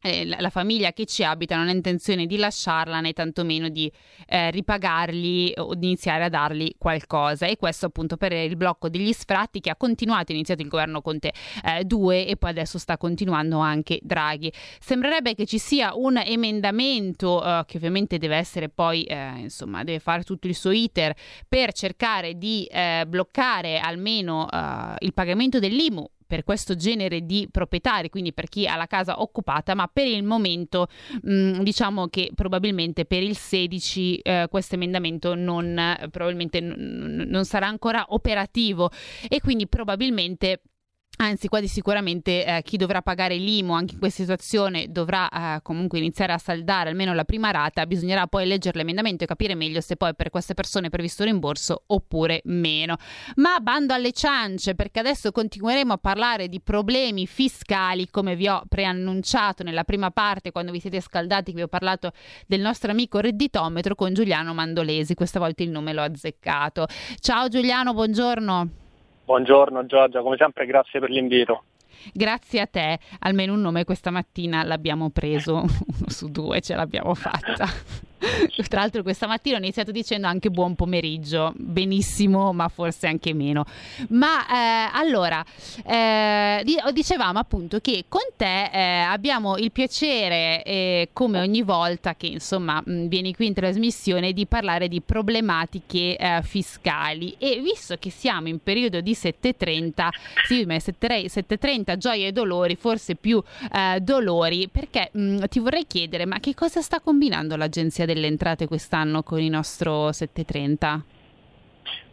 [0.01, 3.91] la la famiglia che ci abita non ha intenzione di lasciarla né tantomeno di
[4.27, 9.13] eh, ripagargli o di iniziare a dargli qualcosa e questo appunto per il blocco degli
[9.13, 11.31] sfratti che ha continuato, è iniziato il governo Conte
[11.83, 14.51] 2 e poi adesso sta continuando anche Draghi.
[14.79, 19.99] Sembrerebbe che ci sia un emendamento eh, che ovviamente deve essere poi eh, insomma deve
[19.99, 21.15] fare tutto il suo iter
[21.47, 28.09] per cercare di eh, bloccare almeno eh, il pagamento dell'IMU per questo genere di proprietari,
[28.09, 30.87] quindi per chi ha la casa occupata, ma per il momento
[31.23, 37.43] mh, diciamo che probabilmente per il 16 eh, questo emendamento non, eh, probabilmente n- non
[37.43, 38.89] sarà ancora operativo
[39.27, 40.61] e quindi probabilmente
[41.21, 45.99] Anzi, quasi sicuramente eh, chi dovrà pagare l'IMU anche in questa situazione dovrà eh, comunque
[45.99, 47.85] iniziare a saldare almeno la prima rata.
[47.85, 51.83] Bisognerà poi leggere l'emendamento e capire meglio se poi per queste persone è previsto rimborso
[51.85, 52.95] oppure meno.
[53.35, 58.63] Ma bando alle ciance, perché adesso continueremo a parlare di problemi fiscali, come vi ho
[58.67, 62.13] preannunciato nella prima parte quando vi siete scaldati, vi ho parlato
[62.47, 65.13] del nostro amico redditometro con Giuliano Mandolesi.
[65.13, 66.87] Questa volta il nome l'ho azzeccato.
[67.19, 68.80] Ciao Giuliano, buongiorno.
[69.31, 71.63] Buongiorno Giorgia, come sempre grazie per l'invito.
[72.11, 77.13] Grazie a te, almeno un nome questa mattina l'abbiamo preso, uno su due ce l'abbiamo
[77.13, 77.65] fatta.
[78.69, 83.65] Tra l'altro questa mattina ho iniziato dicendo anche buon pomeriggio, benissimo, ma forse anche meno.
[84.09, 85.43] Ma eh, allora,
[85.85, 92.15] eh, di- dicevamo appunto che con te eh, abbiamo il piacere, eh, come ogni volta
[92.15, 97.95] che insomma mh, vieni qui in trasmissione, di parlare di problematiche eh, fiscali e visto
[97.97, 100.07] che siamo in periodo di 7.30,
[100.47, 103.41] sì, ma 7.30 7.30 gioie e dolori, forse più
[103.73, 108.67] eh, dolori, perché mh, ti vorrei chiedere, ma che cosa sta combinando l'Agenzia delle Entrate
[108.67, 110.99] quest'anno con il nostro 7.30?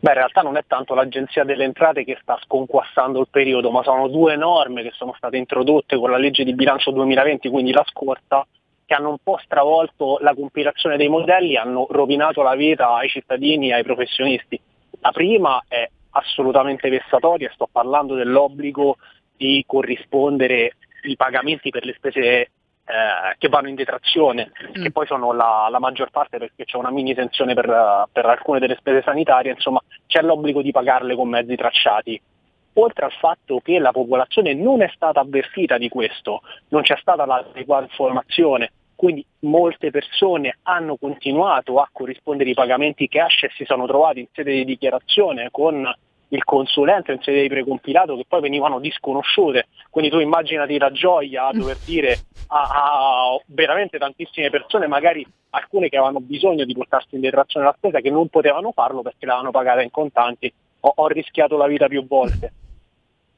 [0.00, 3.82] Beh, in realtà non è tanto l'Agenzia delle Entrate che sta sconquassando il periodo, ma
[3.82, 7.84] sono due norme che sono state introdotte con la legge di bilancio 2020, quindi la
[7.86, 8.46] scorsa,
[8.86, 13.68] che hanno un po' stravolto la compilazione dei modelli, hanno rovinato la vita ai cittadini
[13.68, 14.58] e ai professionisti.
[15.00, 18.96] La prima è assolutamente vessatoria, sto parlando dell'obbligo
[19.36, 22.50] di corrispondere i pagamenti per le spese
[22.88, 26.90] eh, che vanno in detrazione, che poi sono la, la maggior parte perché c'è una
[26.90, 31.54] mini esenzione per, per alcune delle spese sanitarie, insomma c'è l'obbligo di pagarle con mezzi
[31.54, 32.18] tracciati.
[32.74, 37.26] Oltre al fatto che la popolazione non è stata avvertita di questo, non c'è stata
[37.26, 43.86] l'adeguata informazione, quindi molte persone hanno continuato a corrispondere i pagamenti cash e si sono
[43.86, 45.86] trovati in sede di dichiarazione con
[46.28, 49.68] il consulente in sede di precompilato che poi venivano disconosciute.
[49.90, 55.88] Quindi tu immaginati la gioia a dover dire a, a veramente tantissime persone, magari alcune
[55.88, 59.50] che avevano bisogno di portarsi in detrazione la spesa, che non potevano farlo perché l'avevano
[59.50, 60.52] pagata in contanti.
[60.80, 62.52] Ho, ho rischiato la vita più volte.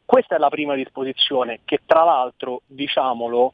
[0.04, 3.52] Questa è la prima disposizione che tra l'altro, diciamolo,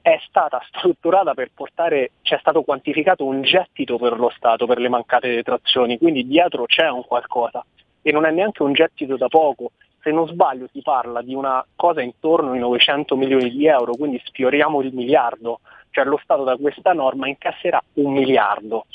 [0.00, 4.88] è stata strutturata per portare, c'è stato quantificato un gettito per lo Stato per le
[4.88, 7.62] mancate detrazioni, quindi dietro c'è un qualcosa
[8.02, 9.72] e non è neanche un gettito da poco.
[10.02, 14.20] Se non sbaglio si parla di una cosa intorno ai 900 milioni di euro, quindi
[14.24, 15.60] sfioriamo il miliardo,
[15.90, 18.86] cioè lo Stato da questa norma incasserà un miliardo.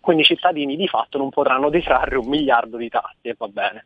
[0.00, 3.84] Quindi i cittadini di fatto non potranno detrarre un miliardo di tasse va bene.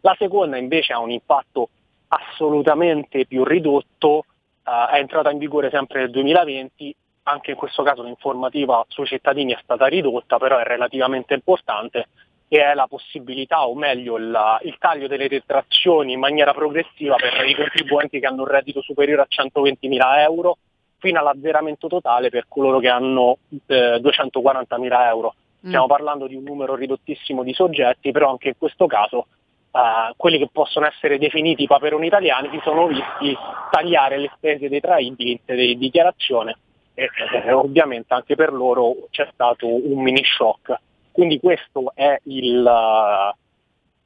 [0.00, 1.68] La seconda invece ha un impatto
[2.08, 4.24] assolutamente più ridotto,
[4.64, 6.94] eh, è entrata in vigore sempre nel 2020,
[7.24, 12.08] anche in questo caso l'informativa sui cittadini è stata ridotta, però è relativamente importante
[12.52, 17.48] e è la possibilità, o meglio il, il taglio delle detrazioni in maniera progressiva per
[17.48, 20.58] i contribuenti che hanno un reddito superiore a 120.000 euro,
[20.98, 23.38] fino all'azzeramento totale per coloro che hanno
[23.68, 25.34] eh, 240.000 euro.
[25.64, 29.28] Stiamo parlando di un numero ridottissimo di soggetti, però anche in questo caso
[29.70, 33.34] eh, quelli che possono essere definiti i paperoni italiani si sono visti
[33.70, 36.58] tagliare le spese detraibili di dichiarazione
[36.92, 37.08] e
[37.46, 40.78] eh, ovviamente anche per loro c'è stato un mini shock.
[41.12, 43.34] Quindi questo è il,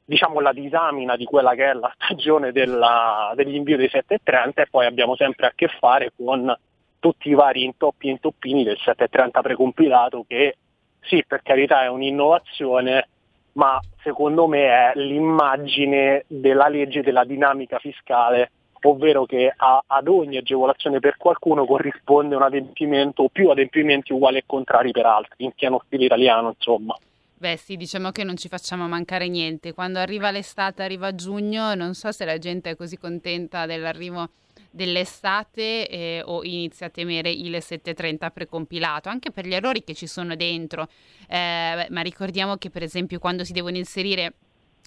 [0.05, 4.85] diciamo la disamina di quella che è la stagione della- dell'invio dei 730 e poi
[4.85, 6.55] abbiamo sempre a che fare con
[6.99, 10.57] tutti i vari intoppi e intoppini del 730 precompilato che
[11.01, 13.07] sì, per carità è un'innovazione,
[13.53, 18.51] ma secondo me è l'immagine della legge della dinamica fiscale,
[18.89, 24.37] ovvero che a- ad ogni agevolazione per qualcuno corrisponde un adempimento o più adempimenti uguali
[24.37, 26.95] e contrari per altri, in pieno stile italiano, insomma.
[27.39, 29.73] Beh sì, diciamo che non ci facciamo mancare niente.
[29.73, 34.29] Quando arriva l'estate, arriva giugno, non so se la gente è così contenta dell'arrivo
[34.71, 40.07] dell'estate eh, o inizia a temere il 730 precompilato, anche per gli errori che ci
[40.07, 40.87] sono dentro.
[41.27, 44.33] Eh, ma ricordiamo che per esempio quando si devono inserire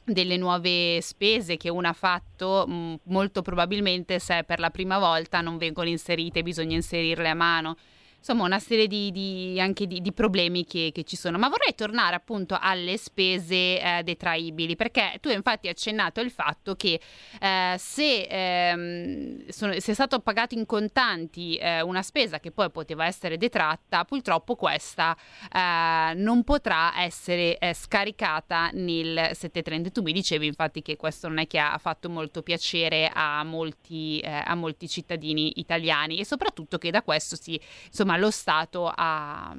[0.04, 5.40] delle nuove spese che uno ha fatto, mh, molto probabilmente se per la prima volta
[5.40, 7.76] non vengono inserite, bisogna inserirle a mano.
[8.20, 11.38] Insomma, una serie di, di- anche di, di problemi che, che ci sono.
[11.38, 16.74] Ma vorrei tornare appunto alle spese eh, detraibili, perché tu infatti hai accennato il fatto
[16.76, 17.00] che
[17.40, 22.70] eh, se, ehm, sono- se è stato pagato in contanti eh, una spesa che poi
[22.70, 25.16] poteva essere detratta, purtroppo questa
[25.50, 29.88] eh, non potrà essere eh, scaricata nel 730.
[29.90, 34.18] Tu mi dicevi infatti che questo non è che ha fatto molto piacere a molti,
[34.20, 39.54] eh, a molti cittadini italiani e soprattutto che da questo si, insomma, lo Stato ha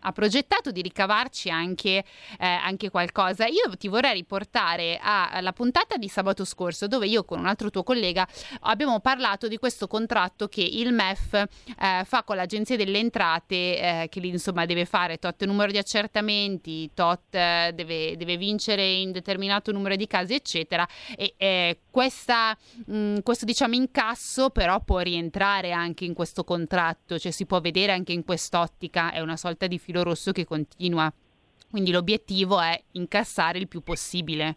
[0.00, 2.04] ha progettato di ricavarci anche,
[2.38, 3.46] eh, anche qualcosa.
[3.46, 7.82] Io ti vorrei riportare alla puntata di sabato scorso, dove io con un altro tuo
[7.82, 8.26] collega
[8.60, 14.06] abbiamo parlato di questo contratto che il MEF eh, fa con l'Agenzia delle Entrate, eh,
[14.10, 19.12] che lì insomma deve fare tot numero di accertamenti, tot eh, deve, deve vincere in
[19.12, 20.86] determinato numero di casi, eccetera.
[21.16, 27.32] E eh, questa, mh, questo diciamo incasso però può rientrare anche in questo contratto, cioè
[27.32, 31.12] si può vedere anche in quest'ottica, è una sorta di filo rosso che continua.
[31.68, 34.56] Quindi l'obiettivo è incassare il più possibile.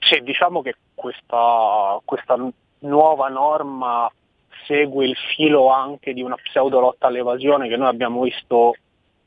[0.00, 2.36] Sì, diciamo che questa, questa
[2.80, 4.10] nuova norma
[4.66, 8.74] segue il filo anche di una pseudo lotta all'evasione che noi abbiamo visto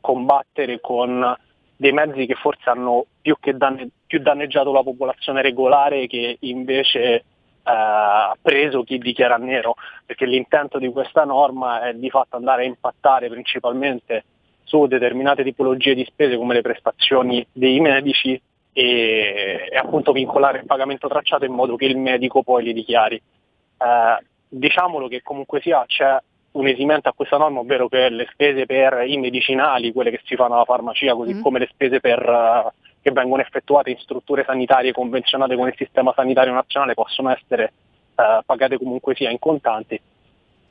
[0.02, 1.36] combattere con
[1.76, 7.24] dei mezzi che forse hanno più, danne- più danneggiato la popolazione regolare che invece eh,
[7.64, 9.76] ha preso chi dichiara nero,
[10.06, 14.24] perché l'intento di questa norma è di fatto andare a impattare principalmente
[14.70, 18.40] su determinate tipologie di spese come le prestazioni dei medici
[18.72, 23.16] e, e appunto vincolare il pagamento tracciato in modo che il medico poi li dichiari.
[23.16, 26.18] Eh, diciamolo che comunque sia c'è
[26.52, 30.36] un esimente a questa norma, ovvero che le spese per i medicinali, quelle che si
[30.36, 31.42] fanno alla farmacia, così Mm.
[31.42, 36.14] come le spese per, eh, che vengono effettuate in strutture sanitarie convenzionate con il sistema
[36.16, 37.74] sanitario nazionale possono essere
[38.16, 40.00] eh, pagate comunque sia in contanti,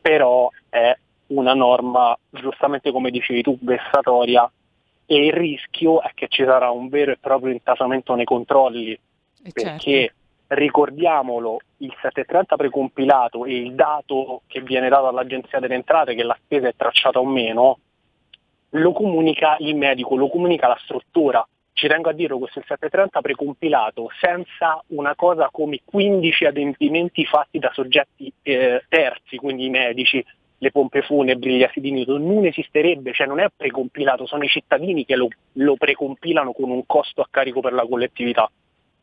[0.00, 0.96] però è
[1.28, 4.50] una norma, giustamente come dicevi tu, vessatoria
[5.10, 8.92] e il rischio è che ci sarà un vero e proprio intasamento nei controlli
[9.42, 10.12] E perché
[10.48, 16.36] ricordiamolo, il 730 precompilato e il dato che viene dato all'Agenzia delle Entrate che la
[16.42, 17.78] spesa è tracciata o meno,
[18.70, 21.46] lo comunica il medico, lo comunica la struttura.
[21.72, 27.58] Ci tengo a dire questo il 730 precompilato senza una cosa come 15 adempimenti fatti
[27.58, 30.24] da soggetti eh, terzi, quindi i medici,
[30.58, 35.04] le pompe funebri, gli asili nido, non esisterebbe, cioè non è precompilato, sono i cittadini
[35.04, 38.50] che lo, lo precompilano con un costo a carico per la collettività.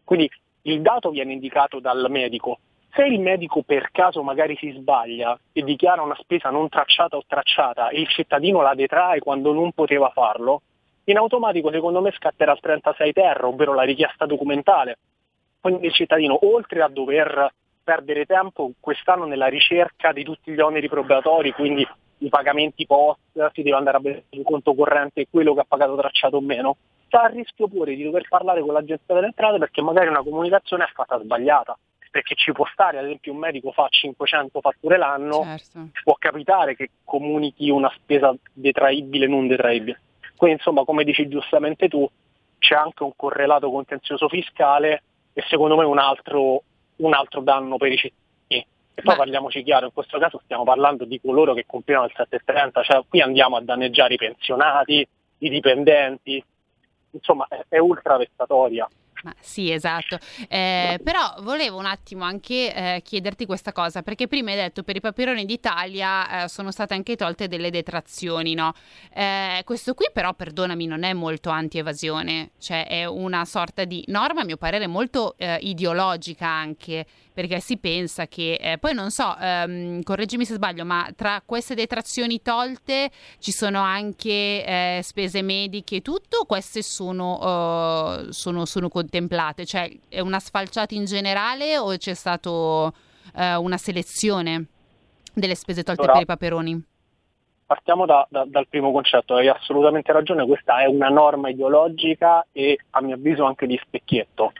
[0.03, 0.30] Quindi
[0.64, 2.60] il dato viene indicato dal medico.
[2.91, 7.24] Se il medico per caso magari si sbaglia e dichiara una spesa non tracciata o
[7.28, 10.62] tracciata e il cittadino la detrae quando non poteva farlo,
[11.06, 14.97] in automatico secondo me scatterà il 36 ter, ovvero la richiesta documentale.
[15.60, 17.51] Quindi il cittadino, oltre a dover
[17.86, 23.19] perdere tempo quest'anno nella ricerca di tutti gli oneri probatori, quindi i pagamenti post,
[23.53, 26.77] si deve andare a vedere il conto corrente quello che ha pagato tracciato o meno,
[27.05, 30.86] sta a rischio pure di dover parlare con l'agenzia delle entrate perché magari una comunicazione
[30.86, 31.77] è fatta sbagliata.
[32.09, 35.89] Perché ci può stare, ad esempio, un medico fa 500 fatture l'anno, Certo.
[36.01, 39.99] può capitare che comunichi una spesa detraibile e non detraibile.
[40.38, 42.09] Quindi, insomma, come dici giustamente tu,
[42.57, 46.63] c'è anche un correlato contenzioso fiscale e secondo me un altro,
[46.98, 48.24] un altro danno per i cittadini.
[48.98, 52.14] E poi Ma- parliamoci chiaro, in questo caso stiamo parlando di coloro che compiono il
[52.16, 55.06] 730, cioè qui andiamo a danneggiare i pensionati,
[55.39, 56.41] i dipendenti,
[57.12, 58.88] insomma è, è ultra vessatoria.
[59.26, 60.19] Ma sì, esatto.
[60.47, 64.97] Eh, però volevo un attimo anche eh, chiederti questa cosa, perché prima hai detto per
[64.97, 68.73] i paperoni d'Italia eh, sono state anche tolte delle detrazioni, no?
[69.11, 74.41] Eh, questo qui però, perdonami, non è molto anti-evasione, cioè è una sorta di norma,
[74.41, 79.36] a mio parere, molto eh, ideologica anche, perché si pensa che, eh, poi non so,
[79.38, 85.97] ehm, correggimi se sbaglio, ma tra queste detrazioni tolte ci sono anche eh, spese mediche
[85.97, 89.65] e tutto, o queste sono, eh, sono, sono contemplate?
[89.65, 92.93] Cioè è una sfalciata in generale o c'è stato
[93.36, 94.67] eh, una selezione
[95.33, 96.83] delle spese tolte Allora, per i paperoni?
[97.65, 102.79] Partiamo da- da- dal primo concetto, hai assolutamente ragione, questa è una norma ideologica e
[102.91, 104.53] a mio avviso anche di specchietto.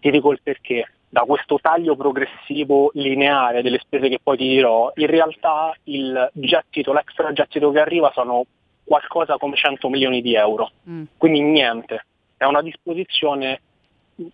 [0.00, 0.91] Ti dico il perché.
[1.12, 6.94] Da questo taglio progressivo lineare delle spese che poi ti dirò, in realtà il gettito,
[6.94, 8.46] l'extra gettito che arriva sono
[8.82, 10.70] qualcosa come 100 milioni di euro.
[10.88, 11.02] Mm.
[11.18, 12.06] Quindi niente,
[12.38, 13.60] è una disposizione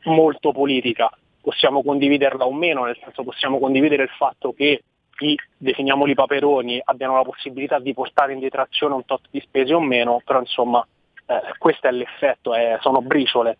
[0.04, 1.10] molto politica,
[1.40, 4.84] possiamo condividerla o meno, nel senso possiamo condividere il fatto che
[5.18, 9.80] i, definiamoli paperoni, abbiano la possibilità di portare in detrazione un tot di spese o
[9.80, 10.86] meno, però insomma
[11.26, 13.58] eh, questo è l'effetto, è- sono briciole.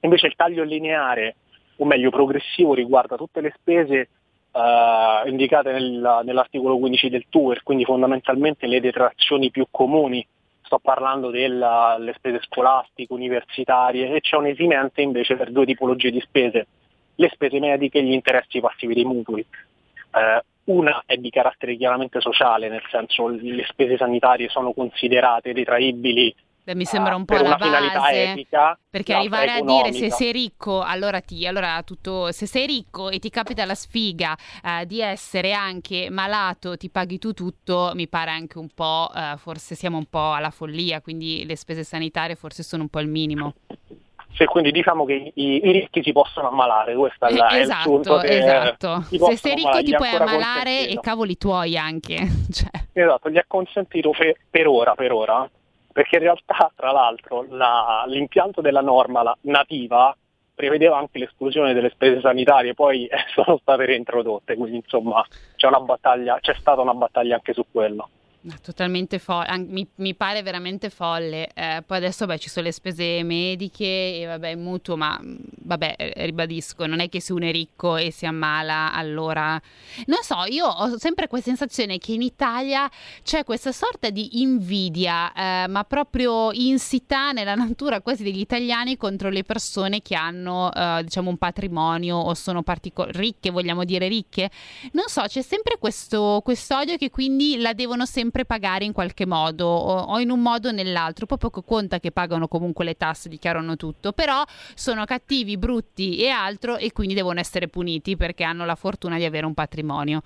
[0.00, 1.36] Invece il taglio lineare,
[1.82, 4.08] o meglio progressivo, riguarda tutte le spese
[4.52, 10.26] eh, indicate nel- nell'articolo 15 del TUER, quindi fondamentalmente le detrazioni più comuni
[10.62, 16.20] sto parlando delle spese scolastiche, universitarie e c'è un esimente invece per due tipologie di
[16.20, 16.66] spese,
[17.16, 19.40] le spese mediche e gli interessi passivi dei mutui.
[19.40, 26.34] Eh, una è di carattere chiaramente sociale, nel senso le spese sanitarie sono considerate detraibili
[26.64, 28.22] Beh, mi sembra un po' la base.
[28.30, 30.14] etica, Perché arrivare a dire se economica.
[30.14, 34.86] sei ricco, allora ti, allora tutto, se sei ricco e ti capita la sfiga eh,
[34.86, 39.74] di essere anche malato, ti paghi tu tutto, mi pare anche un po', eh, forse
[39.74, 43.54] siamo un po' alla follia, quindi le spese sanitarie forse sono un po' il minimo.
[44.34, 47.62] Sì, quindi diciamo che i, i ricchi si possono ammalare, questo è, la- è il
[47.62, 48.18] esatto, punto.
[48.18, 49.02] che esatto.
[49.02, 52.16] Se sei ricco ammalare, ti puoi ammalare e cavoli tuoi anche.
[52.50, 55.50] cioè, Esatto, gli è consentito per, per ora, per ora,
[55.92, 60.16] perché in realtà, tra l'altro, la- l'impianto della norma la- nativa
[60.54, 65.24] prevedeva anche l'esclusione delle spese sanitarie, poi eh, sono state reintrodotte, quindi insomma
[65.56, 65.68] c'è
[66.40, 68.08] c'è stata una battaglia anche su quello.
[68.44, 71.48] No, Totalmente folle, mi, mi pare veramente folle.
[71.54, 73.84] Eh, poi adesso beh, ci sono le spese mediche
[74.20, 77.96] e vabbè, mutuo, ma mh, vabbè, eh, ribadisco, non è che se uno è ricco
[77.96, 79.60] e si ammala, allora...
[80.06, 82.90] Non so, io ho sempre questa sensazione che in Italia
[83.22, 89.28] c'è questa sorta di invidia, eh, ma proprio insita nella natura quasi degli italiani contro
[89.28, 94.50] le persone che hanno, eh, diciamo, un patrimonio o sono partico- ricche, vogliamo dire ricche.
[94.92, 99.66] Non so, c'è sempre questo quest'odio che quindi la devono sempre pagare in qualche modo
[99.66, 101.26] o, o in un modo o nell'alro.
[101.26, 104.42] Poi poco conta che pagano comunque le tasse, dichiarano tutto, però
[104.74, 109.24] sono cattivi, brutti e altro e quindi devono essere puniti perché hanno la fortuna di
[109.24, 110.22] avere un patrimonio.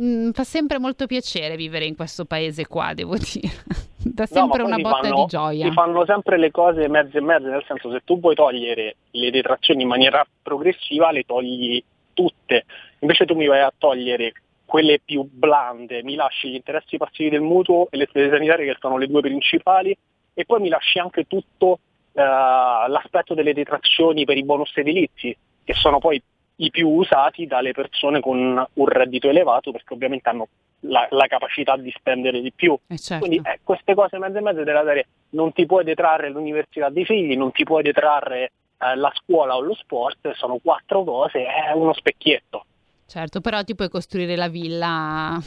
[0.00, 3.50] Mm, fa sempre molto piacere vivere in questo paese qua, devo dire.
[4.02, 5.68] Dà No, ma sempre poi una botta fanno- di gioia.
[5.68, 9.30] Ti fanno sempre le cose mezze e mezze, nel senso se tu vuoi togliere le
[9.30, 11.82] detrazioni in maniera progressiva le togli
[12.14, 12.64] tutte,
[13.00, 14.32] invece tu mi vai a togliere
[14.64, 18.78] quelle più blande, mi lasci gli interessi passivi del mutuo e le spese sanitarie che
[18.80, 19.96] sono le due principali
[20.34, 21.78] e poi mi lasci anche tutto
[22.14, 26.22] l'aspetto delle detrazioni per i bonus edilizi, che sono poi
[26.56, 28.38] i più usati dalle persone con
[28.72, 30.48] un reddito elevato perché ovviamente hanno
[30.80, 32.76] la, la capacità di spendere di più.
[32.88, 33.26] Eh, certo.
[33.26, 37.04] Quindi eh, queste cose mezze e mezze della serie non ti puoi detrarre l'università dei
[37.04, 41.72] figli, non ti puoi detrarre eh, la scuola o lo sport, sono quattro cose, è
[41.72, 42.66] uno specchietto.
[43.06, 45.40] Certo, però ti puoi costruire la villa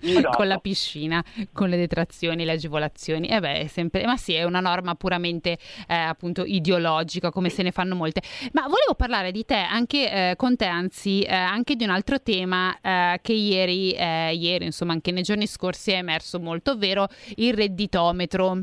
[0.00, 0.30] Esatto.
[0.36, 3.28] con la piscina, con le detrazioni, le agevolazioni.
[3.28, 5.58] E beh, sempre, ma sì, è una norma puramente
[5.88, 8.22] eh, appunto ideologica, come se ne fanno molte.
[8.52, 12.20] Ma volevo parlare di te, anche eh, con te, anzi, eh, anche di un altro
[12.20, 17.08] tema eh, che ieri, eh, ieri, insomma, anche nei giorni scorsi è emerso molto, ovvero
[17.36, 18.62] il redditometro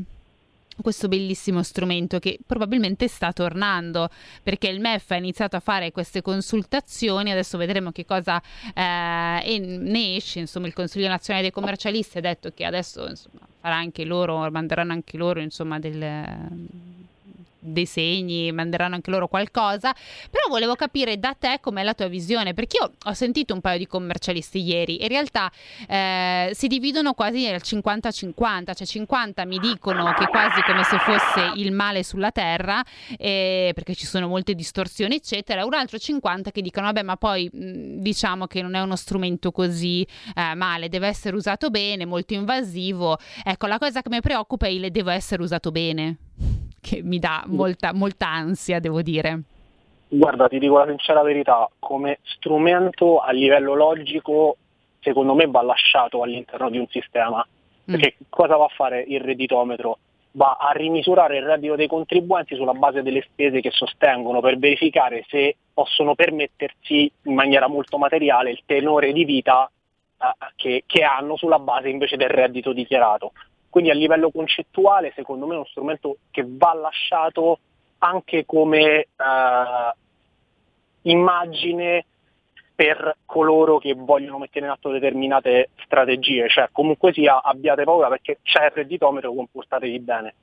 [0.80, 4.08] questo bellissimo strumento che probabilmente sta tornando
[4.42, 7.30] perché il MEF ha iniziato a fare queste consultazioni.
[7.30, 8.40] Adesso vedremo che cosa
[8.74, 10.40] eh, ne esce.
[10.40, 14.92] Insomma il Consiglio Nazionale dei Commercialisti ha detto che adesso insomma, farà anche loro manderanno
[14.92, 16.00] anche loro insomma del
[17.62, 19.94] dei segni, manderanno anche loro qualcosa,
[20.30, 23.78] però volevo capire da te com'è la tua visione, perché io ho sentito un paio
[23.78, 25.50] di commercialisti ieri, in realtà
[25.88, 31.52] eh, si dividono quasi al 50-50, cioè 50 mi dicono che quasi come se fosse
[31.56, 32.82] il male sulla terra,
[33.16, 37.48] eh, perché ci sono molte distorsioni eccetera, un altro 50 che dicono vabbè ma poi
[37.52, 43.18] diciamo che non è uno strumento così eh, male, deve essere usato bene, molto invasivo,
[43.44, 47.44] ecco la cosa che mi preoccupa è il deve essere usato bene che mi dà
[47.46, 49.42] molta, molta ansia, devo dire.
[50.08, 54.56] Guarda, ti dico la sincera verità, come strumento a livello logico,
[55.00, 57.46] secondo me va lasciato all'interno di un sistema.
[57.84, 59.98] Perché cosa va a fare il redditometro?
[60.32, 65.24] Va a rimisurare il reddito dei contribuenti sulla base delle spese che sostengono per verificare
[65.28, 69.70] se possono permettersi in maniera molto materiale il tenore di vita
[70.18, 70.26] eh,
[70.56, 73.32] che, che hanno sulla base invece del reddito dichiarato.
[73.72, 77.58] Quindi a livello concettuale secondo me è uno strumento che va lasciato
[78.00, 79.94] anche come eh,
[81.04, 82.04] immagine
[82.74, 88.40] per coloro che vogliono mettere in atto determinate strategie, cioè comunque sia abbiate paura perché
[88.42, 90.34] c'è il redditometro, comportatevi bene.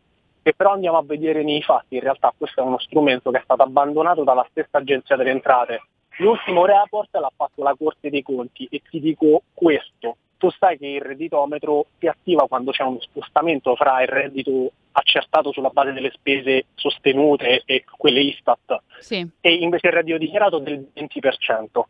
[0.42, 3.44] Se però andiamo a vedere nei fatti, in realtà questo è uno strumento che è
[3.44, 5.84] stato abbandonato dalla stessa agenzia delle entrate.
[6.18, 10.88] L'ultimo report l'ha fatto la Corte dei Conti e ti dico questo, tu sai che
[10.88, 16.12] il redditometro si attiva quando c'è uno spostamento fra il reddito accertato sulla base delle
[16.12, 19.30] spese sostenute e quelle Istat Sì.
[19.42, 21.82] e invece il reddito dichiarato del 20%.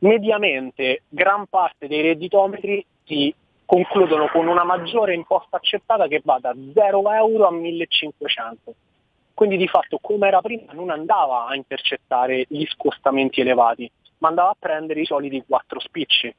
[0.00, 3.32] Mediamente gran parte dei redditometri si
[3.64, 8.74] concludono con una maggiore imposta accettata che va da 0 euro a 1500.
[9.32, 14.50] Quindi di fatto come era prima non andava a intercettare gli scostamenti elevati, ma andava
[14.50, 16.34] a prendere i soliti quattro spicci.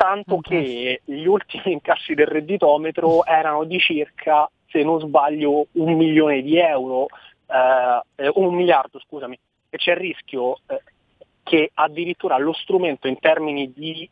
[0.00, 6.40] Tanto che gli ultimi incassi del redditometro erano di circa, se non sbaglio, un milione
[6.40, 7.08] di euro,
[7.46, 9.38] eh, eh, un miliardo, scusami,
[9.68, 10.82] e c'è il rischio eh,
[11.42, 14.08] che addirittura lo strumento in termini di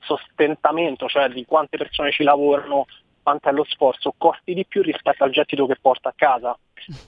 [0.00, 2.84] sostentamento, cioè di quante persone ci lavorano,
[3.22, 6.58] quanto è lo sforzo, costi di più rispetto al gettito che porta a casa.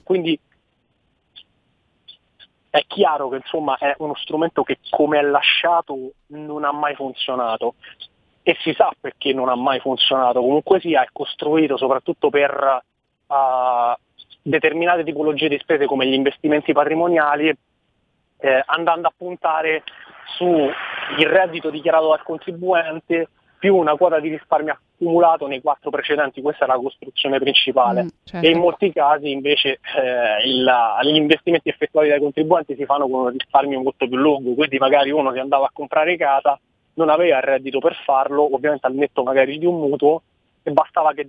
[0.01, 0.37] Quindi
[2.69, 7.75] è chiaro che insomma è uno strumento che come è lasciato non ha mai funzionato.
[8.41, 12.83] E si sa perché non ha mai funzionato, comunque sia è costruito soprattutto per
[13.27, 13.93] uh,
[14.41, 17.55] determinate tipologie di spese come gli investimenti patrimoniali
[18.39, 19.83] eh, andando a puntare
[20.37, 20.73] sul
[21.17, 23.29] reddito dichiarato dal contribuente
[23.59, 28.03] più una quota di risparmio accumulato nei quattro precedenti, questa è la costruzione principale.
[28.03, 28.47] Mm, certo.
[28.47, 30.71] E in molti casi invece eh, il-
[31.03, 35.11] gli investimenti effettuati dai contribuenti si fanno con un risparmio molto più lungo, quindi magari
[35.11, 36.57] uno che andava a comprare casa
[36.95, 40.21] non aveva il reddito per farlo, ovviamente al netto magari di un mutuo,
[40.63, 41.27] e bastava che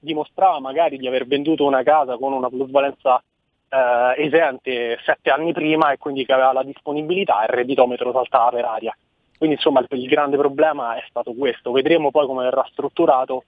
[0.00, 3.22] dimostrava magari di aver venduto una casa con una plusvalenza
[3.68, 8.50] eh, esente sette anni prima e quindi che aveva la disponibilità e il redditometro saltava
[8.50, 8.96] per aria.
[9.38, 13.44] Quindi insomma il, grande problema è stato questo, vedremo poi come verrà strutturato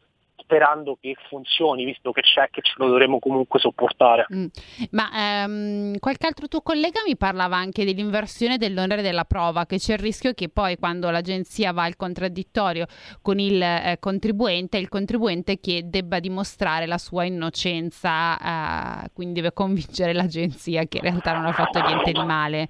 [0.48, 4.26] sperando che funzioni, visto che c'è, che ce lo dovremo comunque sopportare.
[4.34, 4.46] Mm.
[4.92, 9.92] Ma ehm, qualche altro tuo collega mi parlava anche dell'inversione dell'onere della prova, che c'è
[9.92, 12.86] il rischio che poi quando l'agenzia va al contraddittorio
[13.20, 19.52] con il eh, contribuente, il contribuente che debba dimostrare la sua innocenza, eh, quindi deve
[19.52, 22.68] convincere l'agenzia che in realtà non ha fatto niente di male.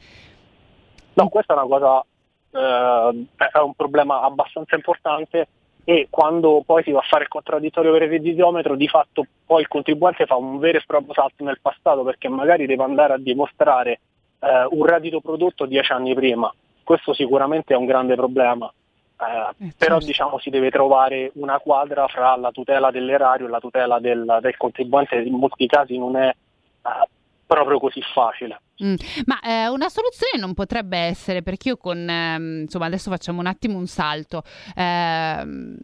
[1.15, 2.05] No, questa è una cosa,
[2.51, 5.49] eh, è un problema abbastanza importante
[5.85, 9.63] e quando poi si va a fare il contraddittorio per il redditometro di fatto poi
[9.63, 13.19] il contribuente fa un vero e proprio salto nel passato perché magari deve andare a
[13.19, 14.01] dimostrare
[14.41, 16.53] eh, un reddito prodotto dieci anni prima.
[16.85, 18.71] Questo sicuramente è un grande problema.
[19.21, 23.99] Eh, però diciamo si deve trovare una quadra fra la tutela dell'erario e la tutela
[23.99, 27.09] del, del contribuente, in molti casi non è eh,
[27.49, 28.61] proprio così facile.
[28.85, 28.95] Mm.
[29.25, 33.47] Ma eh, una soluzione non potrebbe essere, perché io con, ehm, insomma, adesso facciamo un
[33.47, 34.43] attimo un salto.
[34.77, 35.77] ehm,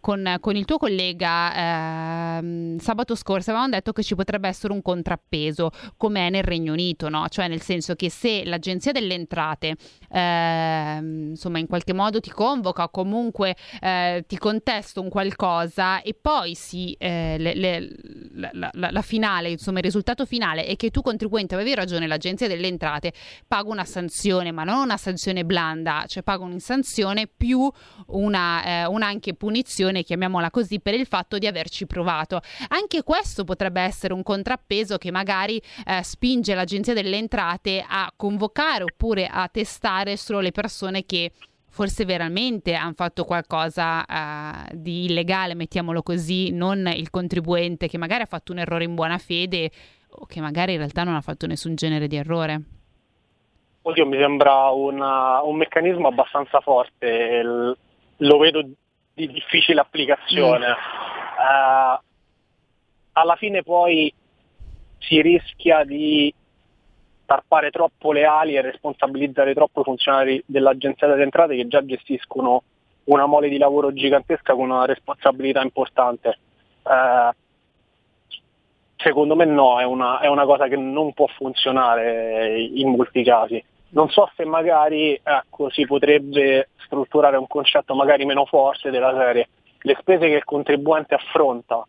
[0.00, 4.80] con, con il tuo collega ehm, sabato scorso avevamo detto che ci potrebbe essere un
[4.82, 7.28] contrappeso come è nel Regno Unito, no?
[7.28, 9.76] Cioè nel senso che se l'Agenzia delle Entrate
[10.10, 16.14] ehm, insomma in qualche modo ti convoca o comunque eh, ti contesta un qualcosa e
[16.18, 17.90] poi si, eh, le- le-
[18.52, 22.48] la- la- la finale, insomma il risultato finale è che tu contribuente avevi ragione, l'Agenzia
[22.48, 23.12] delle Entrate
[23.46, 27.70] paga una sanzione, ma non una sanzione blanda, cioè paga una sanzione più
[28.06, 32.40] una, eh, una anche punizione, chiamiamola così, per il fatto di averci provato.
[32.68, 38.84] Anche questo potrebbe essere un contrappeso che magari eh, spinge l'Agenzia delle Entrate a convocare
[38.84, 41.32] oppure a testare solo le persone che
[41.68, 48.22] forse veramente hanno fatto qualcosa eh, di illegale, mettiamolo così, non il contribuente che magari
[48.22, 49.70] ha fatto un errore in buona fede
[50.08, 52.62] o che magari in realtà non ha fatto nessun genere di errore.
[53.82, 57.76] Oddio, mi sembra una- un meccanismo abbastanza forte, il-
[58.18, 58.64] lo vedo
[59.14, 60.66] di difficile applicazione.
[60.68, 62.00] Eh,
[63.12, 64.12] alla fine poi
[64.98, 66.32] si rischia di
[67.24, 72.62] tarpare troppo le ali e responsabilizzare troppo i funzionari dell'Agenzia delle Entrate che già gestiscono
[73.04, 76.38] una mole di lavoro gigantesca con una responsabilità importante.
[76.82, 77.30] Eh,
[78.96, 83.62] secondo me no, è una, è una cosa che non può funzionare in molti casi.
[83.94, 89.48] Non so se magari ecco, si potrebbe strutturare un concetto magari meno forte della serie.
[89.78, 91.86] Le spese che il contribuente affronta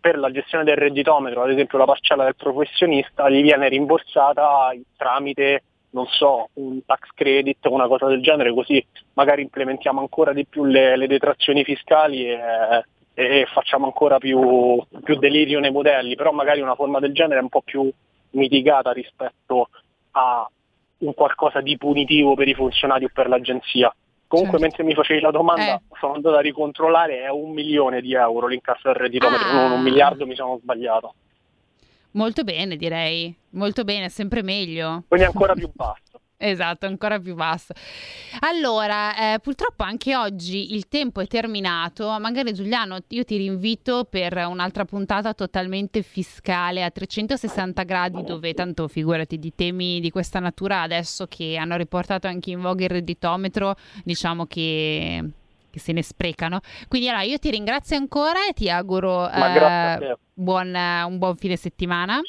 [0.00, 5.64] per la gestione del redditometro, ad esempio la parcella del professionista, gli viene rimborsata tramite,
[5.90, 8.84] non so, un tax credit o una cosa del genere, così
[9.14, 12.38] magari implementiamo ancora di più le, le detrazioni fiscali e,
[13.14, 17.42] e facciamo ancora più, più delirio nei modelli, però magari una forma del genere è
[17.42, 17.90] un po' più
[18.30, 19.70] mitigata rispetto
[20.12, 20.48] a
[20.98, 23.94] un qualcosa di punitivo per i funzionari o per l'agenzia.
[24.26, 24.64] Comunque Certo.
[24.76, 25.80] mentre mi facevi la domanda Eh.
[25.98, 29.52] sono andato a ricontrollare, è un milione di euro l'incasso del redditometro, Ah.
[29.54, 31.14] non un miliardo mi sono sbagliato.
[32.12, 33.34] Molto bene, direi.
[33.50, 35.04] Molto bene, sempre meglio.
[35.08, 36.07] Quindi ancora più basso.
[36.40, 37.72] Esatto, ancora più basso.
[38.40, 42.16] Allora, eh, purtroppo anche oggi il tempo è terminato.
[42.20, 48.86] Magari Giuliano, io ti rinvito per un'altra puntata totalmente fiscale a 360 gradi, dove tanto
[48.86, 53.74] figurati di temi di questa natura adesso che hanno riportato anche in voga il redditometro,
[54.04, 55.24] diciamo che,
[55.68, 56.60] che se ne sprecano.
[56.86, 62.20] Quindi allora io ti ringrazio ancora e ti auguro eh, buon, un buon fine settimana.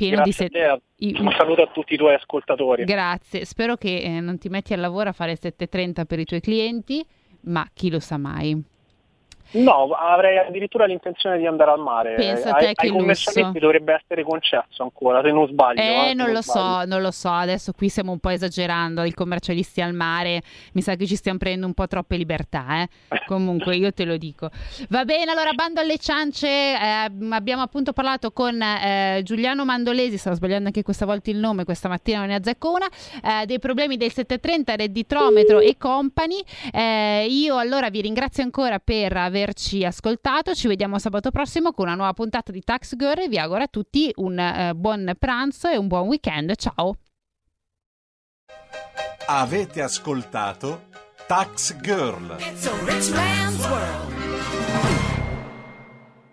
[0.00, 2.84] Pieno Grazie di a se- te, i- un saluto a tutti i tuoi ascoltatori.
[2.84, 6.40] Grazie, spero che eh, non ti metti al lavoro a fare 7.30 per i tuoi
[6.40, 7.04] clienti,
[7.42, 8.58] ma chi lo sa mai.
[9.52, 12.14] No, avrei addirittura l'intenzione di andare al mare.
[12.14, 15.80] Pensa a ai, ai commercialisti dovrebbe essere concesso ancora, se non sbaglio.
[15.80, 16.80] Eh, se non lo sbaglio.
[16.80, 20.42] so, non lo so, adesso qui stiamo un po' esagerando, i commercialisti al mare,
[20.74, 22.88] mi sa che ci stiamo prendendo un po' troppe libertà, eh.
[23.26, 24.50] Comunque io te lo dico.
[24.88, 30.36] Va bene, allora bando alle ciance, eh, abbiamo appunto parlato con eh, Giuliano Mandolesi, stavo
[30.36, 33.96] sbagliando anche questa volta il nome, questa mattina non ne azzecco una, eh, dei problemi
[33.96, 36.40] del 730, redditrometro e company.
[36.72, 41.96] Eh, io allora vi ringrazio ancora per averci ascoltato, ci vediamo sabato prossimo con una
[41.96, 45.86] nuova puntata di Tax Girl vi auguro a tutti un eh, buon pranzo e un
[45.86, 46.54] buon weekend.
[46.56, 46.96] Ciao!
[49.26, 50.88] Avete ascoltato
[51.26, 52.36] Tax Girl.